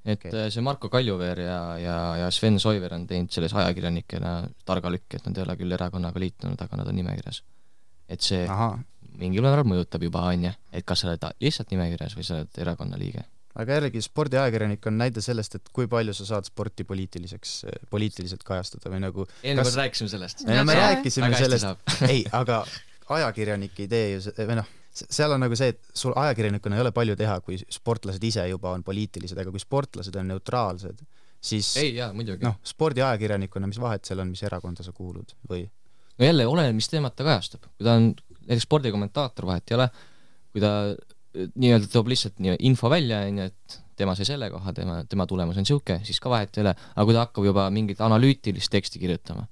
[0.04, 0.30] et okay.
[0.30, 5.18] Äh, see Marko Kaljuveer ja, ja, ja Sven Soiver on teinud selles ajakirjanikena targa lükki,
[5.18, 7.42] et nad ei ole küll erakonnaga liitunud, aga nad on nimekirjas.
[8.08, 8.46] et see.
[9.20, 12.60] Mingil määral mõjutab juba, on ju, et kas sa oled lihtsalt nimekirjas või sa oled
[12.64, 13.26] erakonna liige
[13.60, 17.56] aga jällegi spordiajakirjanik on näide sellest, et kui palju sa saad sporti poliitiliseks,
[17.92, 20.44] poliitiliselt kajastada või nagu eelmine kord rääkisime sellest.
[20.46, 22.62] ei no me rääkisime sellest, ei, aga
[23.18, 26.94] ajakirjanik ei tee ju, või noh, seal on nagu see, et sul ajakirjanikuna ei ole
[26.96, 31.04] palju teha, kui sportlased ise juba on poliitilised, aga kui sportlased on neutraalsed,
[31.42, 32.44] siis ei jaa, muidugi.
[32.46, 35.66] noh, spordiajakirjanikuna, mis vahet seal on, mis erakonda sa kuulud või?
[36.18, 38.12] no jälle, oleneb, mis teemat ta kajastab, kui ta on
[38.46, 39.88] näiteks spordikommentaator, vahet ei ole,
[40.52, 40.72] kui ta
[41.32, 45.26] nii-öelda toob lihtsalt nii info välja, on ju, et tema sai selle koha, tema, tema
[45.28, 48.72] tulemus on niisugune, siis ka vahet ei ole, aga kui ta hakkab juba mingit analüütilist
[48.72, 49.46] teksti kirjutama,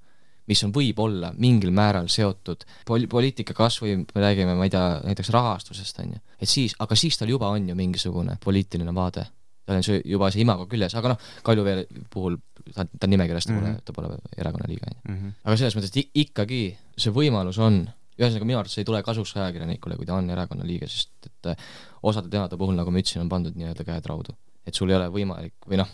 [0.49, 4.85] mis on võib-olla mingil määral seotud pol-, poliitika kas või me räägime, ma ei tea,
[5.05, 9.27] näiteks rahastusest, on ju, et siis, aga siis tal juba on ju mingisugune poliitiline vaade.
[9.65, 12.37] tal on see juba see imago küljes, aga noh, Kaljuveer puhul
[12.73, 13.83] ta, ta nimekirjas, ta pole mm, -hmm.
[13.85, 15.15] ta pole erakonna liige, on ju.
[15.15, 15.33] Mhm.
[15.43, 16.61] aga selles mõttes, et ikkagi
[16.97, 17.85] see võimalus on
[18.21, 21.67] ühesõnaga minu arvates ei tule kasuks ajakirjanikule, kui ta on erakonna liige, sest et äh,
[22.07, 24.37] osade teemade puhul, nagu ma ütlesin, on pandud nii-öelda käed raudu.
[24.65, 25.89] et sul ei ole võimalik või noh,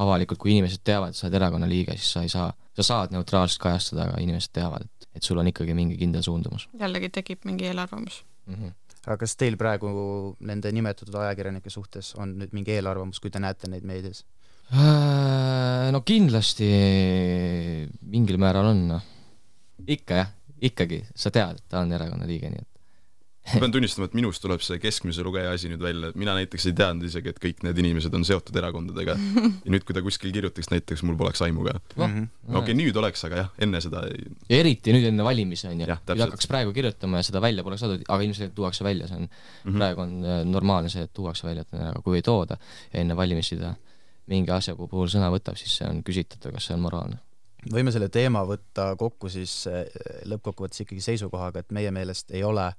[0.00, 3.12] avalikult, kui inimesed teavad, et sa oled erakonna liige, siis sa ei saa, sa saad
[3.14, 6.68] neutraalselt kajastada, aga inimesed teavad, et, et sul on ikkagi mingi kindel suundumus.
[6.80, 8.54] jällegi tekib mingi eelarvamus mm.
[8.54, 8.72] -hmm.
[9.06, 9.90] aga kas teil praegu
[10.40, 14.24] nende nimetatud ajakirjanike suhtes on nüüd mingi eelarvamus, kui te näete neid meedias?
[14.72, 16.70] Äh, no kindlasti
[18.00, 19.02] mingil määral on, noh.
[19.86, 22.74] ikka jah ikkagi sa tead, et ta on erakonna liige, nii et
[23.44, 26.64] ma pean tunnistama, et minust tuleb see keskmise lugeja asi nüüd välja, et mina näiteks
[26.70, 29.16] ei teadnud isegi, et kõik need inimesed on seotud erakondadega.
[29.18, 31.74] ja nüüd, kui ta kuskil kirjutaks näiteks, mul poleks aimu ka.
[32.00, 32.14] noh,
[32.48, 35.76] okei okay,, nüüd oleks, aga jah, enne seda ei ja eriti nüüd enne valimisi on
[35.76, 36.24] ju, kui täpselt.
[36.24, 39.34] hakkaks praegu kirjutama ja seda välja poleks saadud, aga ilmselt tuuakse välja, see on mm,
[39.68, 39.76] -hmm.
[39.76, 42.56] praegu on äh, normaalne see, et tuuakse välja, et aga kui ei tooda
[42.92, 43.74] ja enne valimisi ta
[44.32, 47.20] mingi asja puhul sõna võtab, siis see on küsitav, kas see on moraalne.
[47.72, 49.84] Võime selle teema võtta kokku siis eh,
[50.30, 52.70] lõppkokkuvõttes ikkagi seisukohaga, et meie meelest ei ole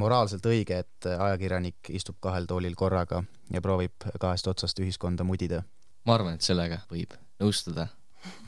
[0.00, 5.62] moraalselt õige, et ajakirjanik istub kahel toolil korraga ja proovib kahest otsast ühiskonda mudida.
[6.04, 7.88] ma arvan, et sellega võib nõustuda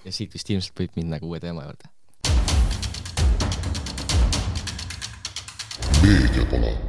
[0.05, 1.93] ja siit vist ilmselt võib minna ka uue teema juurde.
[6.03, 6.88] meediapalat,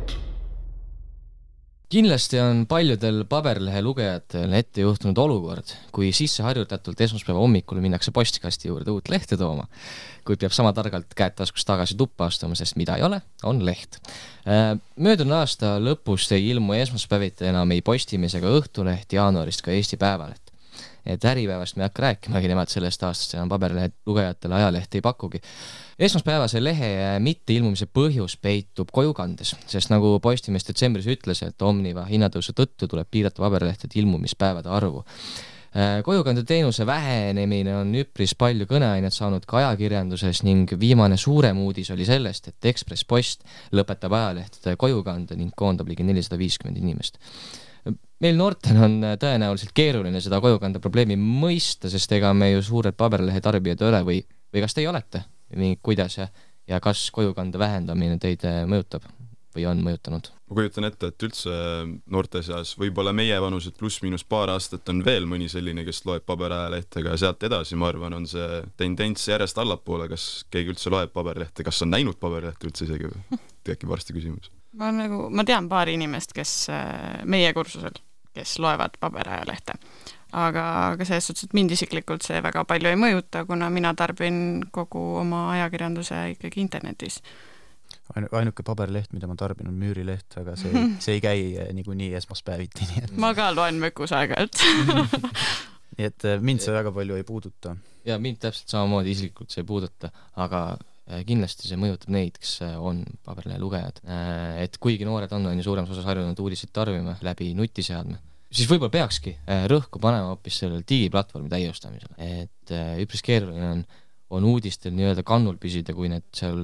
[1.89, 8.93] kindlasti on paljudel paberlehe lugejatel ette juhtunud olukord, kui sisseharjutatult esmaspäeva hommikul minnakse postkasti juurde
[8.93, 9.65] uut lehte tooma,
[10.28, 13.97] kuid peab sama targalt käed taskus tagasi tuppa astuma, sest mida ei ole, on leht.
[15.02, 20.48] Möödunud aasta lõpust ei ilmu esmaspäeviti enam ei Postimees ega Õhtuleht, jaanuarist ka Eesti Päevaleht.
[21.10, 25.41] Et Äripäevast me ei hakka rääkimagi, nemad sellest aastast enam paberlehe lugejatele ajalehte ei pakugi
[26.00, 32.88] esmaspäevase lehe mitteilmumise põhjus peitub kojukandes, sest nagu Postimees detsembris ütles, et Omniva hinnatõusu tõttu
[32.88, 35.04] tuleb piirata paberlehtede ilmumispäevade arvu.
[36.04, 42.48] kojukandeteenuse vähenemine on üpris palju kõneainet saanud ka ajakirjanduses ning viimane suurem uudis oli sellest,
[42.48, 47.19] et Ekspress Post lõpetab ajalehtede kojukande ning koondab ligi nelisada viiskümmend inimest
[48.20, 53.42] meil noortel on tõenäoliselt keeruline seda kojukande probleemi mõista, sest ega me ju suured paberlehe
[53.42, 54.20] tarbijad ei ole või,
[54.54, 55.26] või kas teie olete?
[55.56, 56.28] või kuidas ja,
[56.70, 59.08] ja kas kojukande vähendamine teid äh, mõjutab
[59.56, 60.30] või on mõjutanud?
[60.50, 61.56] ma kujutan ette, et üldse
[62.10, 67.18] noorte seas, võib-olla meievanused pluss-miinus paar aastat on veel mõni selline, kes loeb paberajalehte, aga
[67.22, 71.82] sealt edasi, ma arvan, on see tendents järjest allapoole, kas keegi üldse loeb paberlehte, kas
[71.86, 73.42] on näinud paberlehte üldse isegi või?
[73.70, 74.50] tekib varsti küsimus.
[74.77, 77.97] Ma nagu, ma tean paari inimest, kes äh, meie kursusel,
[78.36, 79.77] kes loevad paberajalehte.
[80.29, 84.67] aga, aga selles suhtes, et mind isiklikult see väga palju ei mõjuta, kuna mina tarbin
[84.71, 87.21] kogu oma ajakirjanduse ikkagi internetis.
[88.13, 91.73] ainu-, ainuke paberleht, mida ma tarbin, on Müürileht, aga see ei, see ei käi eh,
[91.73, 94.62] niikuinii esmaspäeviti, nii et ma ka loen Mökus aeg-ajalt
[95.97, 97.75] nii et eh, mind see väga palju ei puuduta.
[98.05, 102.58] ja mind täpselt samamoodi isiklikult see ei puuduta, aga äh, kindlasti see mõjutab neid, kes
[102.65, 104.02] äh, on paberlehe lugejad.
[104.62, 108.19] Et kuigi noored on, on ju suuremas osas harjunud uudiseid tarbima läbi nutiseadme,
[108.50, 113.89] siis võib-olla peakski äh, rõhku panema hoopis sellele digiplatvormi täiustamisele, et üpris keeruline on
[114.30, 116.60] on uudistel nii-öelda kannul püsida, kui need seal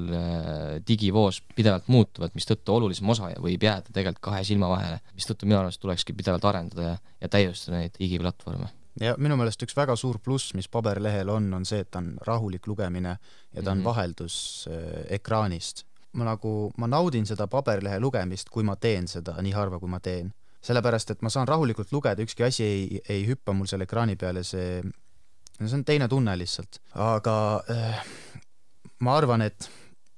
[0.86, 5.82] digivoos pidevalt muutuvad, mistõttu olulisem osa võib jääda tegelikult kahe silma vahele, mistõttu minu arvates
[5.82, 8.70] tulekski pidevalt arendada ja, ja täiustada neid digiplatvorme
[9.02, 12.14] ja minu meelest üks väga suur pluss, mis paberlehel on, on see, et ta on
[12.28, 13.84] rahulik lugemine ja ta on mm -hmm.
[13.84, 15.86] vaheldus äh, ekraanist.
[16.16, 20.00] ma nagu, ma naudin seda paberlehe lugemist, kui ma teen seda nii harva, kui ma
[20.00, 20.34] teen.
[20.62, 24.44] sellepärast, et ma saan rahulikult lugeda, ükski asi ei, ei hüppa mul seal ekraani peale,
[24.44, 24.82] see,
[25.66, 26.80] see on teine tunne lihtsalt.
[26.94, 28.06] aga äh,
[29.00, 29.70] ma arvan, et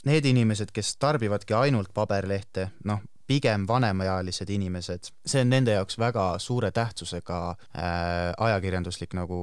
[0.06, 6.28] need inimesed, kes tarbivadki ainult paberlehte, noh, pigem vanemaealised inimesed, see on nende jaoks väga
[6.40, 9.40] suure tähtsusega äh, ajakirjanduslik nagu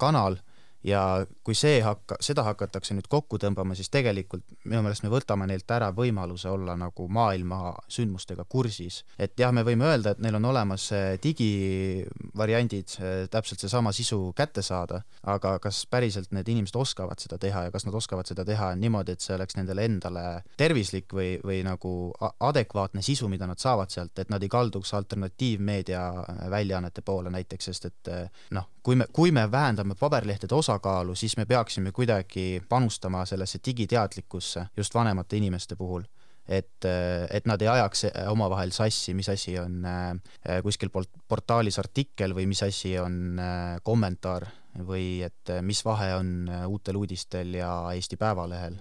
[0.00, 0.40] kanal
[0.84, 5.48] ja kui see hakka-, seda hakatakse nüüd kokku tõmbama, siis tegelikult minu meelest me võtame
[5.50, 9.04] neilt ära võimaluse olla nagu maailma sündmustega kursis.
[9.18, 10.88] et jah, me võime öelda, et neil on olemas
[11.22, 12.96] digivariandid,
[13.30, 17.86] täpselt seesama sisu kätte saada, aga kas päriselt need inimesed oskavad seda teha ja kas
[17.86, 20.24] nad oskavad seda teha niimoodi, et see oleks nendele endale
[20.60, 21.92] tervislik või, või nagu
[22.40, 26.02] adekvaatne sisu, mida nad saavad sealt, et nad ei kalduks alternatiivmeedia
[26.50, 28.12] väljaannete poole näiteks, sest et
[28.56, 34.66] noh, kui me, kui me vähendame paberlehtede osakaalu, siis me peaksime kuidagi panustama sellesse digiteadlikkusse
[34.76, 36.04] just vanemate inimeste puhul
[36.50, 36.86] et,
[37.30, 42.48] et nad ei ajaks omavahel sassi, mis asi on äh, kuskil port-, portaalis artikkel või
[42.50, 44.48] mis asi on äh, kommentaar
[44.86, 48.78] või et äh, mis vahe on Uutel Uudistel ja Eesti Päevalehel.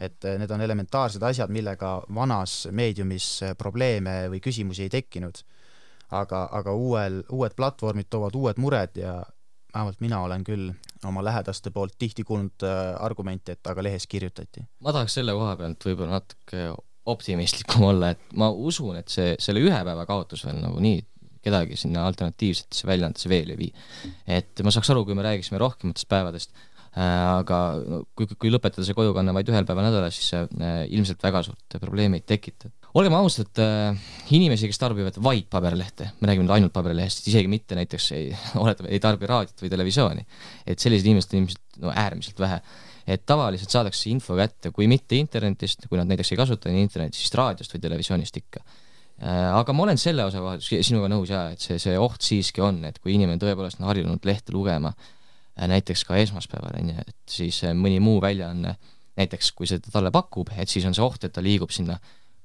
[0.00, 5.40] et need on elementaarsed asjad, millega vanas meediumis probleeme või küsimusi ei tekkinud.
[6.10, 9.22] aga, aga uuel, uued platvormid toovad uued mured ja
[9.76, 10.72] vähemalt mina olen küll
[11.06, 12.64] oma lähedaste poolt tihti kuulnud
[12.98, 14.64] argumente, et aga lehes kirjutati.
[14.80, 16.70] ma tahaks selle koha pealt võib-olla natuke
[17.06, 21.04] optimistlikum olla, et ma usun, et see, selle ühe päeva kaotus veel nagunii
[21.46, 23.74] kedagi sinna alternatiivsetesse väljaandesse veel ei vii.
[24.38, 27.04] et ma saaks aru, kui me räägiksime rohkematest päevadest äh,,
[27.36, 31.22] aga no, kui, kui lõpetada see kojukanne vaid ühel päeval nädalas, siis see äh, ilmselt
[31.22, 32.72] väga suurt probleemi ei tekita.
[32.96, 33.98] Olgem ausad äh,,
[34.32, 38.30] inimesi, kes tarbivad vaid paberlehte, me räägime nüüd ainult paberlehest, isegi mitte näiteks ei,
[38.64, 40.26] oletame, ei tarbi raadiot või televisiooni,
[40.64, 42.60] et selliseid inimesi on ilmselt no äärmiselt vähe
[43.06, 47.34] et tavaliselt saadakse info kätte, kui mitte internetist, kui nad näiteks ei kasuta internetti, siis
[47.38, 48.62] raadiost või televisioonist ikka.
[49.22, 52.64] Äh, aga ma olen selle osa kohal sinuga nõus jaa, et see, see oht siiski
[52.64, 57.06] on, et kui inimene tõepoolest on harjunud lehte lugema, äh, näiteks ka esmaspäeval, on ju,
[57.06, 58.74] et siis mõni muu väljaanne,
[59.16, 61.96] näiteks kui see talle pakub, et siis on see oht, et ta liigub sinna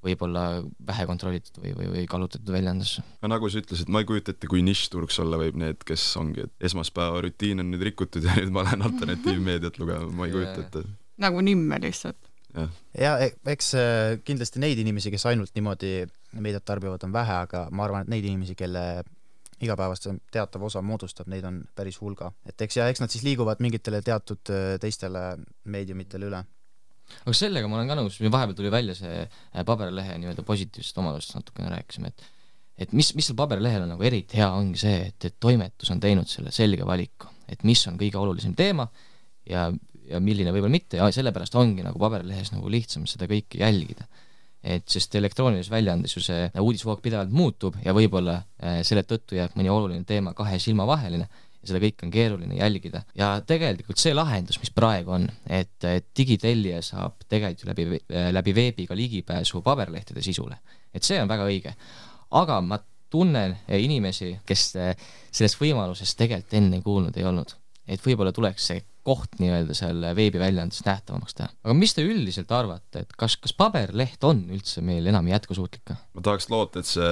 [0.06, 0.44] võib-olla
[0.88, 3.04] vähe kontrollitud või, või, või kallutatud väljaandesse.
[3.22, 6.06] no nagu sa ütlesid, ma ei kujuta ette, kui niššturg see olla võib, need, kes
[6.22, 10.36] ongi, et esmaspäeva rutiin on nüüd rikutud ja nüüd ma lähen alternatiivmeediat lugema, ma ei
[10.36, 10.84] kujuta ette.
[11.22, 12.20] nagu nimme lihtsalt.
[12.58, 13.16] ja, ja,
[13.54, 16.06] eks äh, kindlasti neid inimesi, kes ainult niimoodi
[16.42, 19.04] meediat tarbivad, on vähe, aga ma arvan, et neid inimesi, kelle
[19.62, 22.32] igapäevast teatav osa moodustab, neid on päris hulga.
[22.50, 25.36] et eks ja eks nad siis liiguvad mingitele teatud äh, teistele
[25.70, 26.42] meediumitele üle
[27.24, 31.38] aga sellega ma olen ka nõus, vahepeal tuli välja see äh, paberlehe nii-öelda positiivsest omadusest
[31.40, 32.30] natukene rääkisime, et
[32.82, 36.00] et mis, mis seal paberlehel on nagu eriti hea, ongi see, et, et toimetus on
[36.02, 38.88] teinud selle selge valiku, et mis on kõige olulisem teema
[39.50, 39.68] ja,
[40.10, 44.08] ja milline võib-olla mitte ja sellepärast ongi nagu paberlehes nagu lihtsam seda kõike jälgida.
[44.62, 49.56] et sest elektroonilises väljaandes ju see uudisvoog pidevalt muutub ja võib-olla äh, selle tõttu jääb
[49.58, 51.28] mõni oluline teema kahe silma vaheline
[51.62, 53.04] ja seda kõike on keeruline jälgida.
[53.16, 58.98] ja tegelikult see lahendus, mis praegu on, et, et digitellija saab tegelikult läbi, läbi veebiga
[58.98, 60.58] ligipääsu paberlehtede sisule,
[60.94, 61.76] et see on väga õige.
[62.32, 62.80] aga ma
[63.12, 64.70] tunnen inimesi, kes
[65.32, 67.58] sellest võimalusest tegelikult enne kuulnud ei olnud.
[67.88, 71.50] et võib-olla tuleks see koht nii-öelda seal veebiväljaandes nähtavamaks teha.
[71.64, 75.94] aga mis te üldiselt arvate, et kas, kas paberleht on üldse meil enam jätkusuutlik?
[75.94, 77.12] ma tahaks loota, et see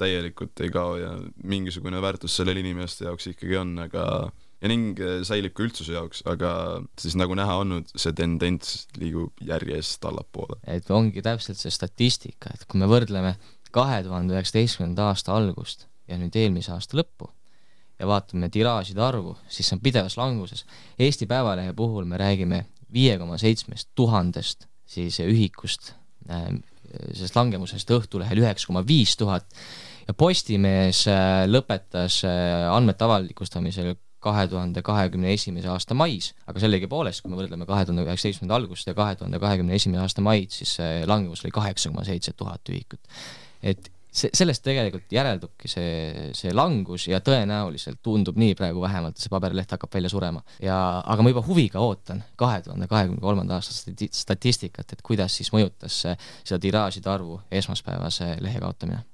[0.00, 1.12] täielikult ei kao ja
[1.44, 4.06] mingisugune väärtus sellel inimeste jaoks ikkagi on, aga
[4.62, 6.50] ja ning säilib ka üldsuse jaoks, aga
[7.00, 10.60] siis nagu näha olnud, see tendents liigub järjest allapoole.
[10.64, 13.36] et ongi täpselt see statistika, et kui me võrdleme
[13.76, 17.28] kahe tuhande üheksateistkümnenda aasta algust ja nüüd eelmise aasta lõppu,
[17.98, 20.64] ja vaatame tiraažide arvu, siis see on pidevas languses.
[20.98, 25.92] Eesti Päevalehe puhul me räägime viie koma seitsmest tuhandest siis ühikust
[26.30, 26.48] äh,,
[27.12, 29.46] sellest langemusest Õhtulehel üheksa koma viis tuhat
[30.06, 37.22] ja Postimees äh, lõpetas äh, andmete avalikustamisel kahe tuhande kahekümne esimese aasta mais, aga sellegipoolest,
[37.22, 40.76] kui me võrdleme kahe tuhande üheksateistkümnenda algust ja kahe tuhande kahekümne esimese aasta maid, siis
[40.78, 43.02] see langemus oli kaheksa koma seitse tuhat ühikut.
[43.62, 49.32] et see, sellest tegelikult järeldubki see, see langus ja tõenäoliselt tundub nii praegu vähemalt, see
[49.32, 50.42] paberleht hakkab välja surema.
[50.62, 55.52] ja, aga ma juba huviga ootan kahe tuhande kahekümne kolmanda aasta statistikat, et kuidas siis
[55.54, 59.04] mõjutas see, seda tiraažide arvu esmaspäevase lehe kaotamine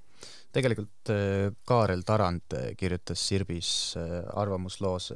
[0.52, 5.12] tegelikult äh, Kaarel Tarand äh, kirjutas Sirbis äh, arvamusloos,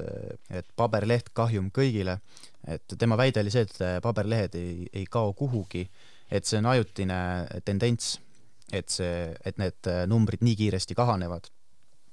[0.49, 2.19] et paberleht kahjum kõigile,
[2.67, 5.85] et tema väide oli see, et paberlehed ei, ei kao kuhugi,
[6.31, 7.19] et see on ajutine
[7.65, 8.17] tendents
[8.73, 11.47] et see, et need äh, numbrid nii kiiresti kahanevad.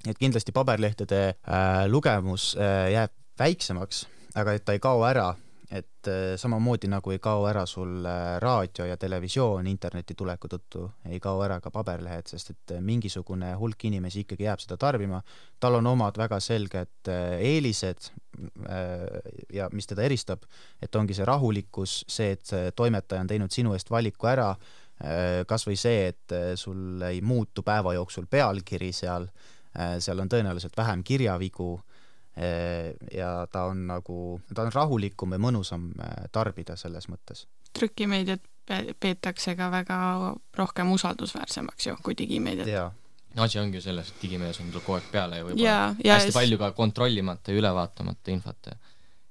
[0.09, 5.33] et kindlasti paberlehtede äh, lugemus äh, jääb väiksemaks, aga et ta ei kao ära,
[5.75, 10.85] et äh, samamoodi nagu ei kao ära sul äh, raadio ja televisioon interneti tuleku tõttu,
[11.09, 15.23] ei kao ära ka paberlehed, sest et äh, mingisugune hulk inimesi ikkagi jääb seda tarbima,
[15.61, 18.11] tal on omad väga selged eelised
[19.55, 20.43] ja mis teda eristab,
[20.83, 24.49] et ongi see rahulikkus, see, et toimetaja on teinud sinu eest valiku ära,
[25.47, 29.27] kas või see, et äh, sul ei muutu päeva jooksul pealkiri seal,
[29.75, 31.75] äh, seal on tõenäoliselt vähem kirjavigu
[33.15, 35.85] ja ta on nagu, ta on rahulikum ja mõnusam
[36.35, 37.45] tarbida selles mõttes.
[37.79, 38.43] trükimeediat
[39.01, 39.99] peetakse ka väga
[40.59, 42.91] rohkem usaldusväärsemaks ju, kui digimeediat.
[43.37, 46.35] no asi ongi ju selles, et digimeedias on kogu aeg peale ja võib-olla hästi ja
[46.35, 48.75] palju ka kontrollimata ja üle vaatamata infot ja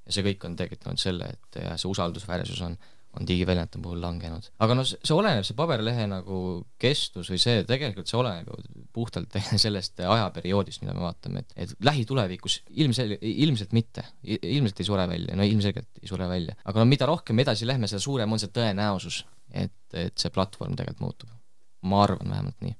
[0.06, 2.78] ja see kõik on tekitanud selle, et ja see usaldusväärsus on
[3.20, 4.48] on digiväljade puhul langenud.
[4.66, 6.38] aga noh, see oleneb, see paberlehe nagu
[6.82, 11.76] kestus või see, tegelikult see oleneb ju puhtalt sellest ajaperioodist, mida me vaatame, et, et
[11.86, 16.58] lähitulevikus ilmsel-, ilmselt mitte, ilmselt ei sure välja, no ilmselgelt ei sure välja.
[16.66, 20.34] aga no mida rohkem me edasi lähme, seda suurem on see tõenäosus, et, et see
[20.34, 21.40] platvorm tegelikult muutub.
[21.84, 22.78] ma arvan vähemalt nii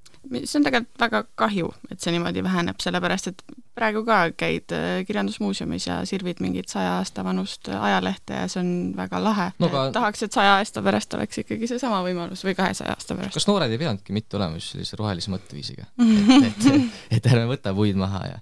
[0.48, 3.44] see on tegelikult väga kahju, et see niimoodi väheneb, sellepärast et
[3.78, 8.62] praegu ka käid äh, Kirjandusmuuseumis ja sirvid mingit saja aasta vanust äh, ajalehte ja see
[8.62, 9.70] on väga lahe no,.
[9.70, 9.88] Aga...
[9.98, 13.38] tahaks, et saja aasta pärast oleks ikkagi seesama võimalus või kahesaja aasta pärast.
[13.38, 15.90] kas noored ei pidanudki mitte olema just sellise rohelise mõtteviisiga
[16.48, 18.42] et, et, et ärme võta puid maha ja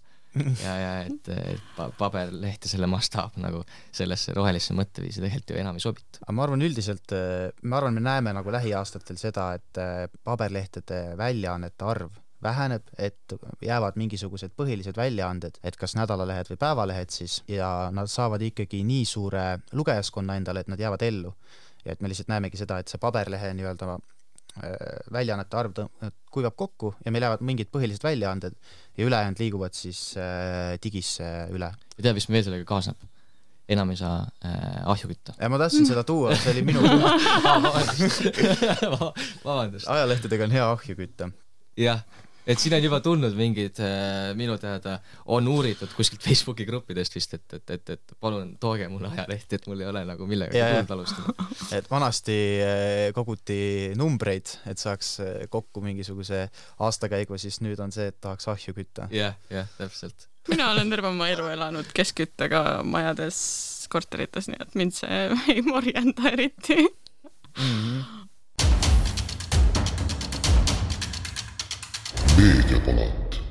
[0.63, 5.79] ja, ja et, et paberleht ja selle mastaap nagu sellesse rohelisse mõtteviisi tegelikult ju enam
[5.79, 6.21] ei sobitu.
[6.23, 7.15] aga ma arvan üldiselt,
[7.63, 13.97] ma arvan, me näeme nagu lähiaastatel seda, et äh, paberlehtede väljaannete arv väheneb, et jäävad
[13.99, 19.45] mingisugused põhilised väljaanded, et kas nädalalehed või päevalehed siis, ja nad saavad ikkagi nii suure
[19.71, 21.35] lugejaskonna endale, et nad jäävad ellu.
[21.85, 23.95] ja et me lihtsalt näemegi seda, et see paberlehe nii-öelda
[24.59, 24.73] Äh,
[25.07, 25.77] väljaannete arv
[26.27, 28.57] kuivab kokku ja meil jäävad mingid põhilised väljaanded
[28.99, 31.23] ja ülejäänud liiguvad siis äh, digisse
[31.55, 31.69] üle.
[31.71, 32.99] ja tead, mis veel sellega kaasneb?
[33.71, 35.37] enam ei saa äh, ahju kütta.
[35.47, 36.83] ma tahtsin seda tuua, see oli minu
[39.47, 39.87] vabandust.
[39.95, 41.31] ajalehtedega on hea ahju kütta.
[41.79, 42.03] jah,
[42.47, 44.97] et siin on juba tulnud mingid äh,, minu teada
[45.33, 49.67] on uuritud kuskilt Facebooki gruppidest vist, et, et, et, et palun tooge mulle ajalehti, et
[49.69, 51.47] mul ei ole nagu millegagi tuld alustada.
[51.77, 53.61] et vanasti äh, koguti
[53.99, 56.47] numbreid, et saaks äh, kokku mingisuguse
[56.81, 59.09] aastakäigu, siis nüüd on see, et tahaks ahju kütta.
[59.13, 60.29] jah, jah, täpselt.
[60.49, 63.37] mina olen terve oma elu elanud keskküttega majades,
[63.91, 65.21] korterites, nii et mind see
[65.53, 67.77] ei morjenda eriti mm.
[67.77, 68.20] -hmm
[72.41, 73.41] meediapalat.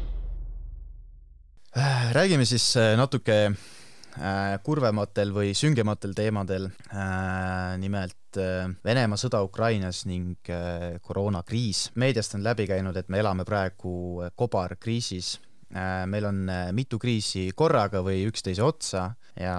[1.77, 6.67] Äh, räägime siis äh, natuke äh, kurvematel või süngematel teemadel,
[7.79, 8.17] nimelt
[8.85, 10.39] Venemaa sõda Ukrainas ning
[11.03, 11.91] koroonakriis.
[11.95, 15.33] meediast on läbi käinud, et me elame praegu kobarkriisis
[16.11, 19.05] meil on äh, mitu kriisi korraga või üksteise otsa
[19.39, 19.55] ja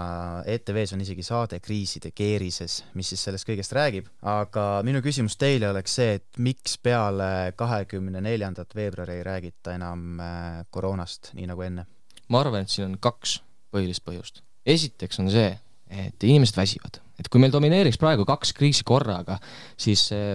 [0.45, 5.69] ETV-s on isegi saade Kriiside keerises, mis siis sellest kõigest räägib, aga minu küsimus teile
[5.71, 11.67] oleks see, et miks peale kahekümne neljandat veebruari ei räägita enam äh, koroonast, nii nagu
[11.67, 11.87] enne?
[12.31, 13.39] ma arvan, et siin on kaks
[13.71, 14.43] põhilist põhjust.
[14.67, 15.55] esiteks on see,
[15.91, 19.37] et inimesed väsivad et kui meil domineeriks praegu kaks kriisi korraga,
[19.79, 20.33] siis äh,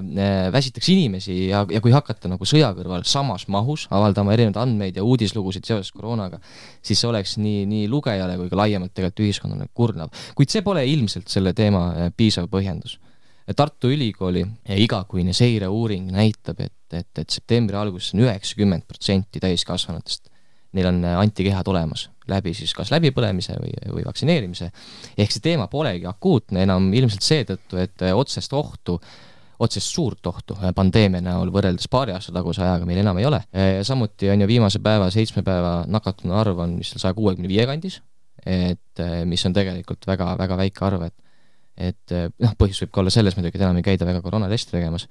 [0.54, 5.06] väsitaks inimesi ja, ja kui hakata nagu sõja kõrval samas mahus avaldama erinevaid andmeid ja
[5.06, 6.38] uudislugusid seoses koroonaga,
[6.84, 10.14] siis see oleks nii, nii lugejale kui ka laiemalt tegelikult ühiskonnale kurnav.
[10.38, 13.00] kuid see pole ilmselt selle teema äh, piisav põhjendus.
[13.56, 14.40] Tartu Ülikooli
[14.74, 20.26] igakuine seireuuring näitab, et, et, et septembri alguses on üheksakümmend protsenti täiskasvanutest
[20.76, 24.70] neil on äh, antikehad olemas läbi siis kas läbipõlemise või, või vaktsineerimise.
[25.16, 28.98] ehk see teema polegi akuutne enam ilmselt seetõttu, et äh, otsest ohtu,
[29.62, 33.42] otsest suurt ohtu äh, pandeemia näol võrreldes paari aasta taguse ajaga meil enam ei ole.
[33.86, 38.00] samuti on ju viimase päeva, seitsme päeva nakatunu arv on vist saja kuuekümne viie kandis,
[38.46, 41.22] et mis on tegelikult väga, väga väike arv, et
[41.76, 45.02] et noh, põhjus võib ka olla selles muidugi, et enam ei käida väga koroonatesti tegemas,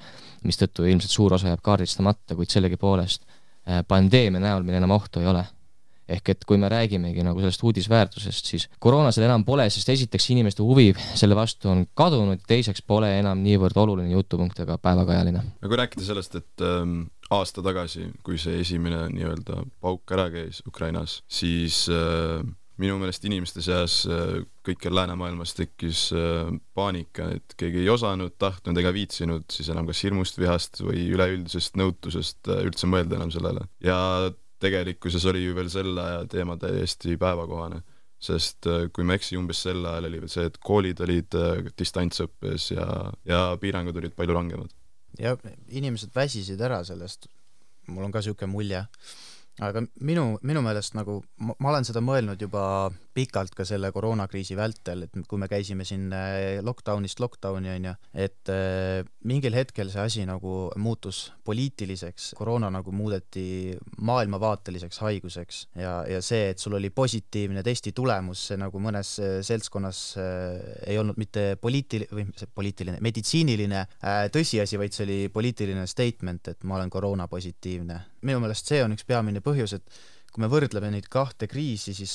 [0.41, 3.21] mistõttu ilmselt suur osa jääb kaardistamata, kuid sellegipoolest
[3.85, 5.43] pandeemia näol meil enam ohtu ei ole
[6.09, 10.29] ehk et kui me räägimegi nagu sellest uudisväärtusest, siis koroona seal enam pole, sest esiteks
[10.35, 15.45] inimeste huvi selle vastu on kadunud, teiseks pole enam niivõrd oluline jutupunkt ega päevakajaline.
[15.61, 20.61] no kui rääkida sellest, et ähm, aasta tagasi, kui see esimene nii-öelda pauk ära käis
[20.67, 22.45] Ukrainas, siis äh,
[22.81, 28.79] minu meelest inimeste seas äh, kõikjal läänemaailmas tekkis äh, paanika, et keegi ei osanud, tahtnud
[28.81, 33.67] ega viitsinud siis enam kas hirmust, vihast või üleüldisest nõutusest äh, üldse mõelda enam sellele.
[33.83, 33.97] ja
[34.65, 37.83] tegelikkuses oli ju veel selle aja teema täiesti päevakohane.
[38.25, 41.35] sest äh, kui ma ei eksi, umbes sel ajal oli veel see, et koolid olid
[41.37, 42.87] äh, distantsõppes ja,
[43.27, 44.73] ja piirangud olid palju rangemad.
[45.19, 45.35] ja
[45.69, 47.29] inimesed väsisid ära sellest,
[47.87, 48.85] mul on ka niisugune mulje
[49.63, 52.65] aga minu, minu meelest nagu ma, ma olen seda mõelnud juba
[53.15, 57.93] pikalt ka selle koroonakriisi vältel, et kui me käisime siin äh, lockdown'ist lockdown'i onju,
[58.25, 65.97] et äh, mingil hetkel see asi nagu muutus poliitiliseks, koroona nagu muudeti maailmavaateliseks haiguseks ja,
[66.09, 70.01] ja see, et sul oli positiivne testi tulemus, see nagu mõnes äh, seltskonnas
[70.85, 73.85] ei olnud mitte poliitiline või poliitiline, meditsiiniline
[74.33, 78.01] tõsiasi, vaid see oli poliitiline statement, et ma olen koroonapositiivne.
[78.25, 79.99] minu meelest see on üks peamine põhjus, et
[80.35, 82.13] kui me võrdleme neid kahte kriisi, siis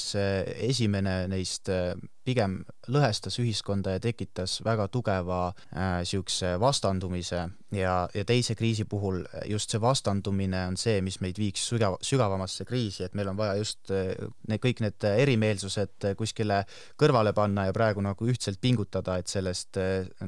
[0.69, 1.95] esimene neist äh,
[2.31, 2.61] pigem
[2.91, 7.49] lõhestas ühiskonda ja tekitas väga tugeva niisuguse äh, vastandumise.
[7.71, 12.65] Ja, ja teise kriisi puhul just see vastandumine on see, mis meid viiks sügav, sügavamasse
[12.67, 14.11] kriisi, et meil on vaja just äh,
[14.51, 16.65] need, kõik need erimeelsused kuskile
[16.99, 19.79] kõrvale panna ja praegu nagu ühtselt pingutada, et sellest,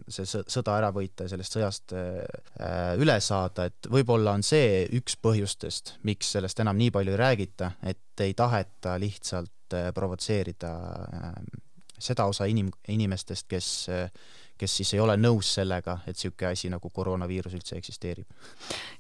[0.07, 1.97] see sõda ära võita ja sellest sõjast
[3.03, 7.73] üle saada, et võib-olla on see üks põhjustest, miks sellest enam nii palju ei räägita,
[7.83, 10.73] et ei taheta lihtsalt provotseerida
[12.03, 13.69] seda osa inim-, inimestest, kes,
[14.59, 18.29] kes siis ei ole nõus sellega, et niisugune asi nagu koroonaviirus üldse eksisteerib.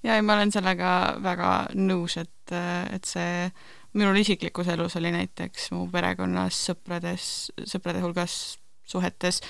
[0.02, 2.56] ja, ja ma olen sellega väga nõus, et,
[2.92, 3.50] et see
[3.98, 7.28] minul isiklikus elus oli näiteks mu perekonnas, sõprades,
[7.68, 8.56] sõprade hulgas
[8.88, 9.40] suhetes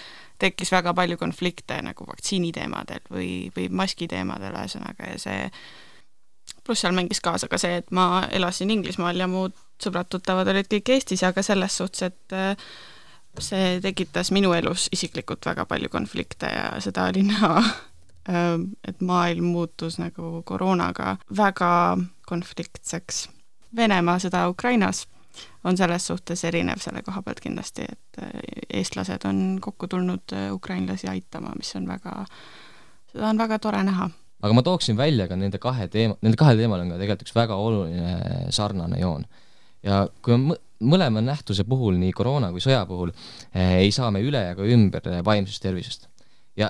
[0.43, 5.49] tekkis väga palju konflikte nagu vaktsiiniteemadel või, või maskiteemadel ühesõnaga ja see
[6.67, 9.49] pluss seal mängis kaasa ka see, et ma elasin Inglismaal ja mu
[9.83, 12.37] sõbrad-tuttavad olid kõik Eestis, aga selles suhtes, et
[13.41, 17.63] see tekitas minu elus isiklikult väga palju konflikte ja seda oli näha,
[18.29, 23.29] ähm, et maailm muutus nagu koroonaga väga konfliktseks.
[23.77, 25.07] Venemaa sõda Ukrainas
[25.65, 28.41] on selles suhtes erinev selle koha pealt kindlasti, et äh,
[28.81, 32.25] eestlased on kokku tulnud äh, ukrainlasi aitama, mis on väga,
[33.13, 34.11] seda on väga tore näha
[34.43, 37.37] aga ma tooksin välja ka nende kahe teema, nende kahel teemal on ka tegelikult üks
[37.37, 39.25] väga oluline sarnane joon.
[39.87, 43.13] ja kui me mõlema nähtuse puhul, nii koroona kui sõja puhul,
[43.55, 46.09] ei saa me üle ega ümber vaimsest tervisest
[46.57, 46.69] ja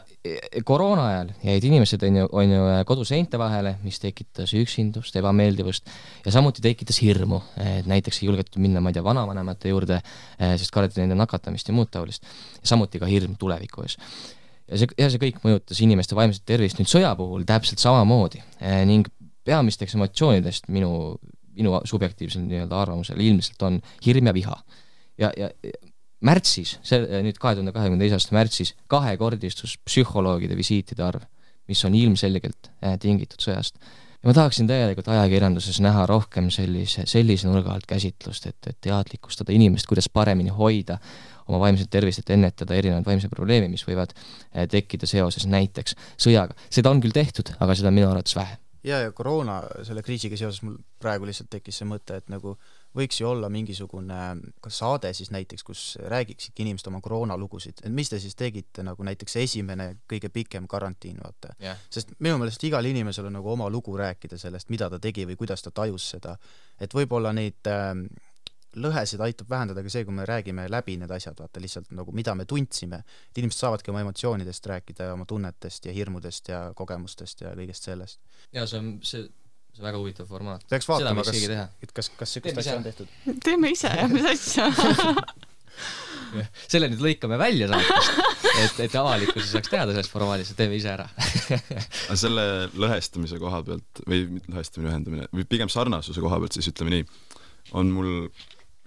[0.65, 5.91] koroona ajal jäid inimesed, on ju, on ju koduseinte vahele, mis tekitas üksindust, ebameeldivust
[6.27, 9.99] ja samuti tekitas hirmu, et näiteks ei julgetud minna, ma ei tea, vanavanemate juurde,
[10.39, 12.27] eh, sest kardeti nende nakatamist ja muud taolist.
[12.63, 13.99] samuti ka hirm tuleviku ees.
[14.69, 18.85] ja see, ja see kõik mõjutas inimeste vaimset tervist nüüd sõja puhul täpselt samamoodi eh,
[18.87, 19.11] ning
[19.45, 21.19] peamisteks emotsioonidest minu,
[21.57, 24.57] minu subjektiivsel nii-öelda arvamusel ilmselt on hirm ja viha.
[25.19, 25.51] ja, ja
[26.23, 31.27] märtsis, see nüüd kahe tuhande kahekümne teise aasta märtsis kahekordistus psühholoogide visiitide arv,
[31.71, 33.79] mis on ilmselgelt äh, tingitud sõjast.
[34.23, 39.55] ja ma tahaksin täielikult ajakirjanduses näha rohkem sellise, sellise nurga alt käsitlust, et, et teadlikustada
[39.55, 40.99] inimest, kuidas paremini hoida
[41.49, 46.55] oma vaimset tervist, et ennetada erinevaid vaimseid probleeme, mis võivad äh, tekkida seoses näiteks sõjaga.
[46.71, 48.62] seda on küll tehtud, aga seda on minu arvates vähe.
[48.85, 52.57] Ja, ja koroona selle kriisiga seoses mul praegu lihtsalt tekkis see mõte, et nagu
[52.97, 54.19] võiks ju olla mingisugune
[54.65, 59.07] kas saade siis näiteks, kus räägiksidki inimesed oma koroonalugusid, et mis te siis tegite, nagu
[59.07, 61.55] näiteks esimene kõige pikem karantiin, vaata?
[61.63, 61.81] Yeah..
[61.91, 65.39] sest minu meelest igal inimesel on nagu oma lugu rääkida sellest, mida ta tegi või
[65.41, 66.37] kuidas ta tajus seda.
[66.81, 67.95] et võib-olla neid äh,
[68.77, 72.35] lõhesid aitab vähendada ka see, kui me räägime läbi need asjad, vaata lihtsalt nagu mida
[72.39, 77.45] me tundsime, et inimesed saavadki oma emotsioonidest rääkida ja oma tunnetest ja hirmudest ja kogemustest
[77.45, 78.21] ja kõigest sellest.
[78.53, 79.29] ja see on, see
[79.73, 80.65] see on väga huvitav formaat.
[80.69, 81.39] peaks vaatama, kas,
[81.83, 83.09] et kas, kas niisugust asja on tehtud.
[83.45, 84.69] teeme ise, mis asja
[86.73, 88.21] selle nüüd lõikame välja saatest,
[88.53, 91.07] et, et avalikkus ei saaks teada sellest formaadist, teeme ise ära
[92.09, 92.45] aga selle
[92.77, 97.05] lõhestamise koha pealt või mitte lõhestamine, ühendamine või pigem sarnasuse koha pealt siis ütleme nii,
[97.81, 98.13] on mul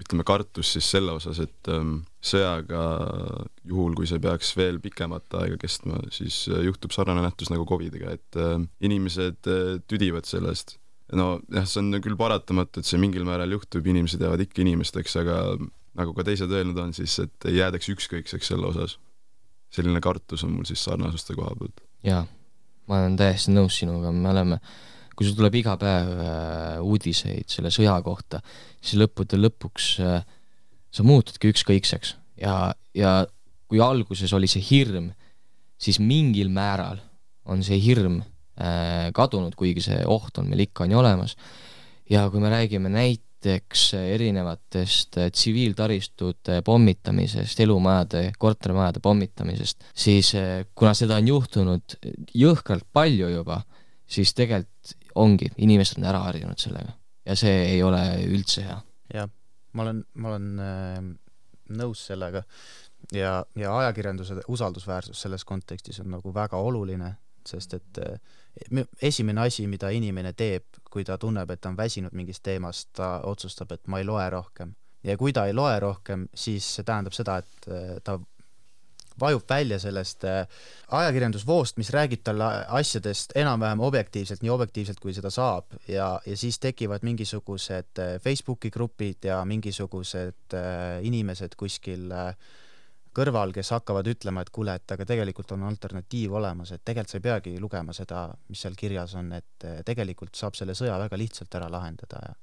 [0.01, 2.81] ütleme, kartus siis selle osas, et ähm, sõjaga
[3.67, 8.15] juhul, kui see peaks veel pikemat aega kestma, siis äh, juhtub sarnane nähtus nagu Covidiga,
[8.17, 10.77] et äh, inimesed äh, tüdivad sellest.
[11.15, 15.19] no jah, see on küll paratamatu, et see mingil määral juhtub, inimesed jäävad ikka inimesteks,
[15.21, 15.41] aga
[15.95, 18.99] nagu ka teised öelnud on, siis et ei jäädaks ükskõikseks selle osas.
[19.75, 21.85] selline kartus on mul siis sarnasuste koha pealt.
[22.03, 22.25] jaa,
[22.89, 24.75] ma olen täiesti nõus sinuga, me oleme äh,
[25.15, 28.41] kui sul tuleb iga päev äh, uudiseid selle sõja kohta,
[28.81, 30.21] siis lõppude lõpuks äh,
[30.91, 33.17] sa muutudki ükskõikseks ja, ja
[33.71, 35.09] kui alguses oli see hirm,
[35.81, 36.99] siis mingil määral
[37.51, 41.37] on see hirm äh, kadunud, kuigi see oht on meil ikka on ju olemas.
[42.09, 50.33] ja kui me räägime näiteks erinevatest tsiviiltaristute pommitamisest, elumajade, kortermajade pommitamisest, siis
[50.75, 51.97] kuna seda on juhtunud
[52.35, 53.61] jõhkralt palju juba,
[54.05, 56.93] siis tegelikult ongi, inimesed on ära harjunud sellega
[57.25, 58.79] ja see ei ole üldse hea.
[59.13, 59.29] jah,
[59.73, 60.97] ma olen, ma olen äh,
[61.79, 62.43] nõus sellega
[63.13, 67.15] ja, ja ajakirjanduse usaldusväärsus selles kontekstis on nagu väga oluline,
[67.47, 68.19] sest et äh,
[69.01, 73.19] esimene asi, mida inimene teeb, kui ta tunneb, et ta on väsinud mingist teemast, ta
[73.27, 74.75] otsustab, et ma ei loe rohkem.
[75.03, 78.19] ja kui ta ei loe rohkem, siis see tähendab seda, et äh, ta
[79.19, 80.47] vajub välja sellest äh,
[80.91, 82.47] ajakirjandusvoost, mis räägib talle
[82.79, 85.77] asjadest enam-vähem objektiivselt, nii objektiivselt, kui seda saab.
[85.87, 92.11] Ja, ja siis tekivad mingisugused äh, Facebooki grupid ja mingisugused äh, inimesed kuskil
[93.15, 97.19] kõrval, kes hakkavad ütlema, et kuule, et aga tegelikult on alternatiiv olemas, et tegelikult sa
[97.21, 101.55] ei peagi lugema seda, mis seal kirjas on, et tegelikult saab selle sõja väga lihtsalt
[101.55, 102.33] ära lahendada ja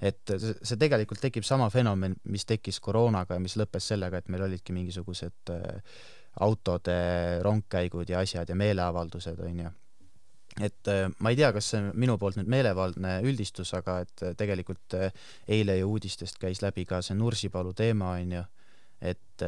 [0.00, 4.46] et see tegelikult tekib sama fenomen, mis tekkis koroonaga ja mis lõppes sellega, et meil
[4.46, 6.00] olidki mingisugused äh,
[6.40, 6.96] autode
[7.44, 9.72] rongkäigud ja asjad ja meeleavaldused, on ju.
[10.60, 14.24] et äh, ma ei tea, kas see on minu poolt nüüd meelevaldne üldistus, aga et
[14.24, 14.96] äh, tegelikult
[15.48, 18.44] eile ju uudistest käis läbi ka see Nursipalu teema, on ju,
[19.00, 19.44] et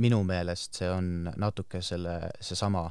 [0.00, 2.86] minu meelest see on natuke selle, seesama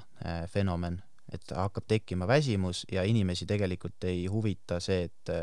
[0.50, 1.00] fenomen,
[1.34, 5.34] et hakkab tekkima väsimus ja inimesi tegelikult ei huvita see, et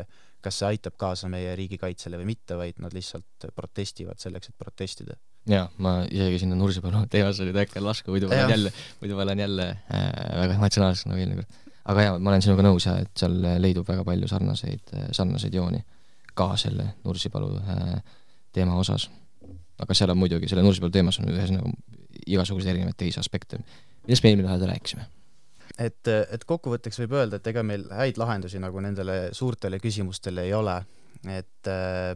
[0.43, 5.17] kas see aitab kaasa meie riigikaitsele või mitte, vaid nad lihtsalt protestivad selleks, et protestida.
[5.49, 9.25] jaa, ma isegi sinna Nursipalu teemasele nüüd äkki lasku, muidu ma olen jälle, muidu ma
[9.27, 10.05] olen jälle äh,
[10.43, 11.73] väga emotsionaalseks nagu eelmine kord.
[11.93, 15.83] aga jaa, ma olen sinuga nõus ja et seal leidub väga palju sarnaseid, sarnaseid jooni
[16.33, 17.97] ka selle Nursipalu äh,
[18.53, 19.09] teema osas.
[19.79, 21.73] aga seal on muidugi, selle Nursipalu teemas on ühesõnaga
[22.27, 23.59] igasuguseid erinevaid teisi aspekte,
[24.05, 25.09] millest me eelmine nädal rääkisime
[25.79, 30.53] et, et kokkuvõtteks võib öelda, et ega meil häid lahendusi nagu nendele suurtele küsimustele ei
[30.57, 30.75] ole,
[31.29, 32.13] et äh,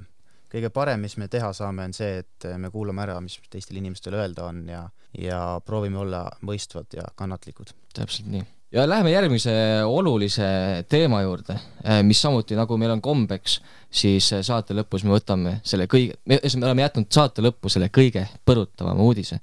[0.51, 4.17] kõige parem, mis me teha saame, on see, et me kuulame ära, mis teistel inimestel
[4.17, 4.83] öelda on ja,
[5.17, 7.73] ja proovime olla mõistvad ja kannatlikud.
[7.97, 8.43] täpselt nii.
[8.77, 9.55] ja läheme järgmise
[9.85, 15.57] olulise teema juurde, äh, mis samuti, nagu meil on kombeks, siis saate lõpus me võtame
[15.65, 19.41] selle kõige, me oleme jätnud saate lõppu selle kõige põrutavama uudise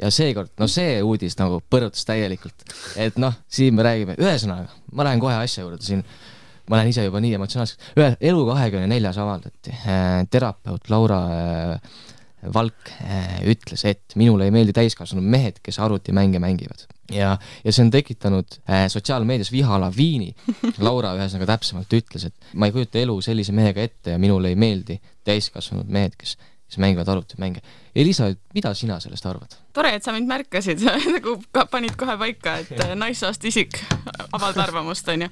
[0.00, 2.66] ja seekord, no see uudis nagu põrutas täielikult.
[3.00, 6.04] et noh, siin me räägime, ühesõnaga, ma lähen kohe asja juurde siin.
[6.70, 11.92] ma lähen ise juba nii emotsionaalseks, ühel Elu kahekümne neljas avaldati äh,, terapeut Laura äh,
[12.40, 16.86] Valk äh, ütles, et minule ei meeldi täiskasvanud mehed, kes arvutimänge mängivad.
[17.12, 17.34] ja,
[17.64, 20.30] ja see on tekitanud äh, sotsiaalmeedias vihalaviini.
[20.86, 24.56] Laura ühesõnaga täpsemalt ütles, et ma ei kujuta elu sellise mehega ette ja minule ei
[24.56, 26.38] meeldi täiskasvanud mehed, kes,
[26.70, 27.62] kes mängivad arvutimänge.
[27.94, 29.58] Elisa, mida sina sellest arvad?
[29.76, 31.40] tore, et sa mind märkasid nagu
[31.70, 33.82] panid kohe paika, et äh, naissoost isik
[34.32, 35.28] avalda arvamust, onju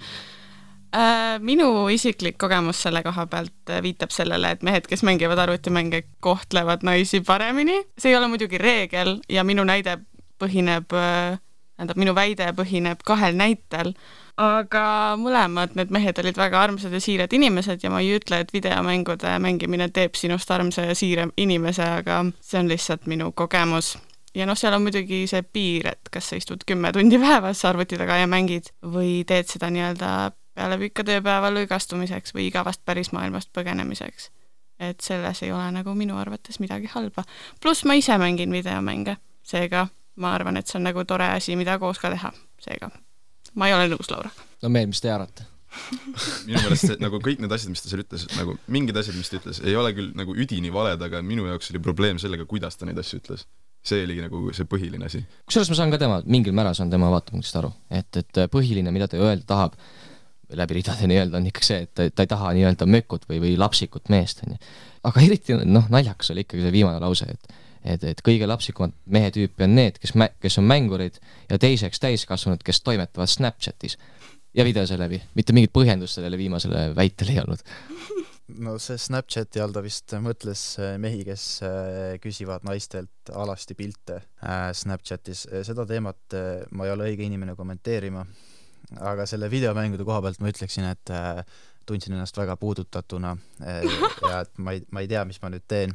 [0.97, 6.01] Äh, minu isiklik kogemus selle koha pealt äh, viitab sellele, et mehed, kes mängivad arvutimänge,
[6.25, 7.83] kohtlevad naisi paremini.
[7.99, 9.99] see ei ole muidugi reegel ja minu näide
[10.41, 11.37] põhineb, äh,
[11.77, 13.93] tähendab, minu väide põhineb kahel näitel,
[14.39, 18.53] aga mõlemad need mehed olid väga armsad ja siirad inimesed ja ma ei ütle, et
[18.55, 23.97] videomängude mängimine teeb sinust armsa ja siira inimese, aga see on lihtsalt minu kogemus
[24.39, 27.99] ja noh, seal on muidugi see piir, et kas sa istud kümme tundi päevas arvuti
[27.99, 30.13] taga ja mängid või teed seda nii-öelda
[30.59, 34.31] peale pikka tööpäeva lõõgastumiseks või igavast pärismaailmast põgenemiseks.
[34.79, 37.25] et selles ei ole nagu minu arvates midagi halba.
[37.61, 41.79] pluss ma ise mängin videomänge, seega ma arvan, et see on nagu tore asi, mida
[41.79, 42.33] koos ka teha,
[42.63, 42.91] seega
[43.55, 44.49] ma ei ole nõus Lauraga.
[44.63, 45.47] no Meel, mis te arvate?
[46.49, 49.31] minu meelest see, nagu kõik need asjad, mis ta seal ütles, nagu mingid asjad, mis
[49.31, 52.79] ta ütles, ei ole küll nagu üdini valed, aga minu jaoks oli probleem sellega, kuidas
[52.79, 53.47] ta neid asju ütles.
[53.89, 55.23] see oligi nagu see põhiline asi.
[55.47, 59.07] kusjuures ma saan ka tema, mingil määral saan tema vaatepunktist aru, et, et põhiline, mida
[59.09, 59.77] ta öelda tahab,
[60.59, 63.55] läbi ridade nii-öelda on ikkagi see, et ta, ta ei taha nii-öelda mökut või, või
[63.61, 64.61] lapsikut meest, on ju.
[65.09, 67.53] aga eriti noh, naljakas oli ikkagi see viimane lause, et
[67.85, 71.19] et, et kõige lapsikumad mehe tüüpi on need, kes mä-, kes on mängurid
[71.51, 73.99] ja teiseks täiskasvanud, kes toimetavad Snapchatis
[74.55, 77.63] ja videose läbi, mitte mingit põhjendust sellele viimasele väitele ei olnud.
[78.65, 84.23] no see Snapchati all ta vist mõtles äh, mehi, kes äh, küsivad naistelt alasti pilte
[84.43, 86.39] äh, Snapchatis, seda teemat
[86.73, 88.25] ma ei ole õige inimene kommenteerima
[89.05, 91.13] aga selle videomängude koha pealt ma ütleksin, et
[91.89, 95.93] tundsin ennast väga puudutatuna ja et ma ei, ma ei tea, mis ma nüüd teen.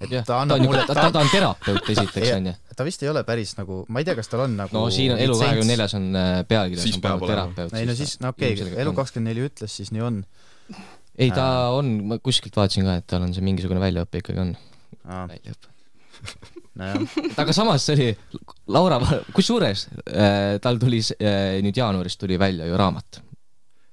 [0.00, 2.54] Et ja, ta annab ta mulle ta, ta, ta on terapeut esiteks, onju.
[2.76, 5.14] ta vist ei ole päris nagu, ma ei tea, kas tal on nagu no siin
[5.14, 7.76] on Elu kahekümne neljas on äh, pealkirjas on pannud terapeut.
[7.78, 10.24] ei no siis, no okei okay,, Elu kakskümmend neli ütles, siis nii on.
[11.18, 11.46] ei, ta
[11.76, 14.56] on, ma kuskilt vaatasin ka, et tal on see mingisugune väljaõpe ikkagi on.
[15.04, 15.72] väljaõpe
[17.42, 18.08] aga samas see oli
[18.74, 18.98] Laura,
[19.36, 23.20] kusjuures äh, tal tuli äh, nüüd jaanuaris tuli välja ju raamat.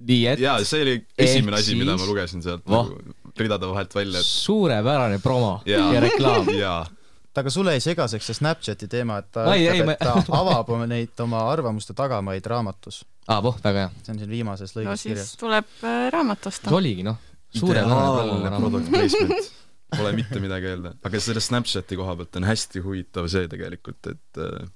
[0.07, 4.19] nii et jaa, see oli esimene asi, mida ma lugesin sealt nagu ridade vahelt välja
[4.19, 4.25] et....
[4.25, 6.49] suurepärane promo ja, ja reklaam.
[7.41, 10.39] aga sulle jäi segaseks see Snapchati teema, et ta ei, ütleb, et ta ma...
[10.41, 13.05] avab oma neid oma arvamuste tagamaid raamatus.
[13.27, 13.95] aa, voh, väga hea.
[14.03, 15.33] see on siin viimases lõigus no, kirjas.
[15.39, 16.75] tuleb äh, raamat osta.
[16.75, 17.19] oligi noh,
[17.55, 19.51] suurepärane product placement
[19.91, 20.93] Pole mitte midagi öelda.
[21.03, 24.69] aga selle Snapchati koha pealt on hästi huvitav see tegelikult, et äh,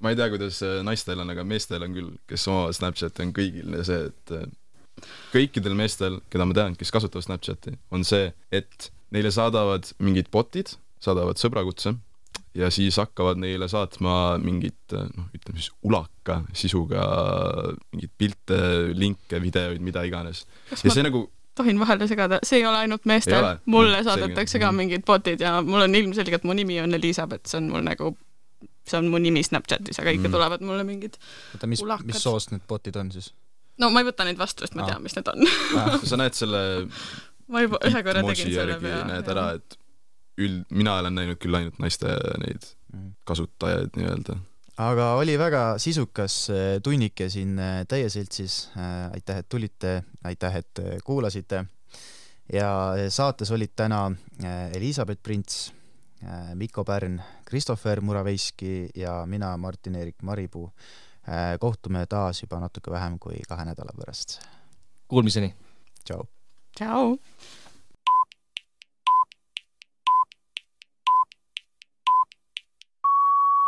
[0.00, 3.34] ma ei tea, kuidas äh, naistel on, aga meestel on küll, kes omavad Snapchati, on
[3.36, 4.46] kõigil see, et äh,
[5.32, 10.74] kõikidel meestel, keda ma tean, kes kasutavad Snapchati, on see, et neile saadavad mingid bot'id,
[11.02, 11.94] saadavad sõbrakutse
[12.56, 17.04] ja siis hakkavad neile saatma mingit noh, ütleme siis ulaka sisuga
[17.92, 18.60] mingeid pilte,
[18.96, 20.44] linke, videoid, mida iganes.
[20.72, 21.26] ja see nagu
[21.56, 25.86] tohin vahele segada, see ei ole ainult meestel, mulle saadetakse ka mingid bot'id ja mul
[25.86, 28.12] on ilmselgelt, mu nimi on Elizabeth, see on mul nagu,
[28.88, 30.36] see on mu nimi Snapchatis, aga ikka mm.
[30.36, 31.16] tulevad mulle mingid
[31.54, 33.32] oota, mis, mis soost need bot'id on siis?
[33.82, 35.46] No ma ei võta neid vastu, sest ma tean, mis need on
[36.10, 36.62] sa näed selle
[37.52, 39.04] ma juba ühe korra tegin selle pea.
[39.12, 39.78] näed ära, et
[40.42, 42.12] üld, mina olen näinud küll ainult naiste
[42.42, 43.16] neid mm.
[43.28, 44.38] kasutajaid nii-öelda
[44.76, 48.68] aga oli väga sisukas äh, tunnike siin äh, Teie Seltsis.
[48.76, 51.64] Äh, aitäh, et tulite, aitäh, et kuulasite.
[52.52, 54.12] ja saates olid täna
[54.74, 55.72] Elizabeth Prints,
[56.54, 57.18] Mikko Pärn,
[57.48, 60.70] Christopher Muraveski ja mina, Martin-Erik Maripuu.
[61.60, 64.40] Kohtume taas juba natuke vähem kui kahe nädala pärast.
[65.08, 65.54] Kuulmiseni!
[66.04, 66.26] tšau!
[66.78, 67.16] tšau!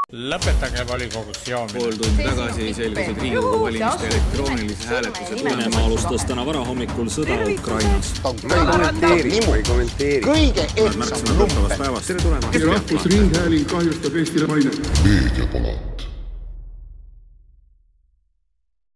[0.08, 1.80] lõpetage volikogus joomine.
[1.80, 8.14] pool tundi tagasi selgusid Riigikogu valimiste elektroonilise hääletuse Venemaa alustas täna varahommikul sõda Ukrainas.
[8.24, 10.24] ma ei kommenteeri, ma ei kommenteeri.
[10.24, 12.02] kõige ehtsam number.
[12.06, 12.60] tere tulemast.
[12.72, 14.92] rahvusringhääling kahjustab Eestile mainet.
[15.04, 16.07] meediapala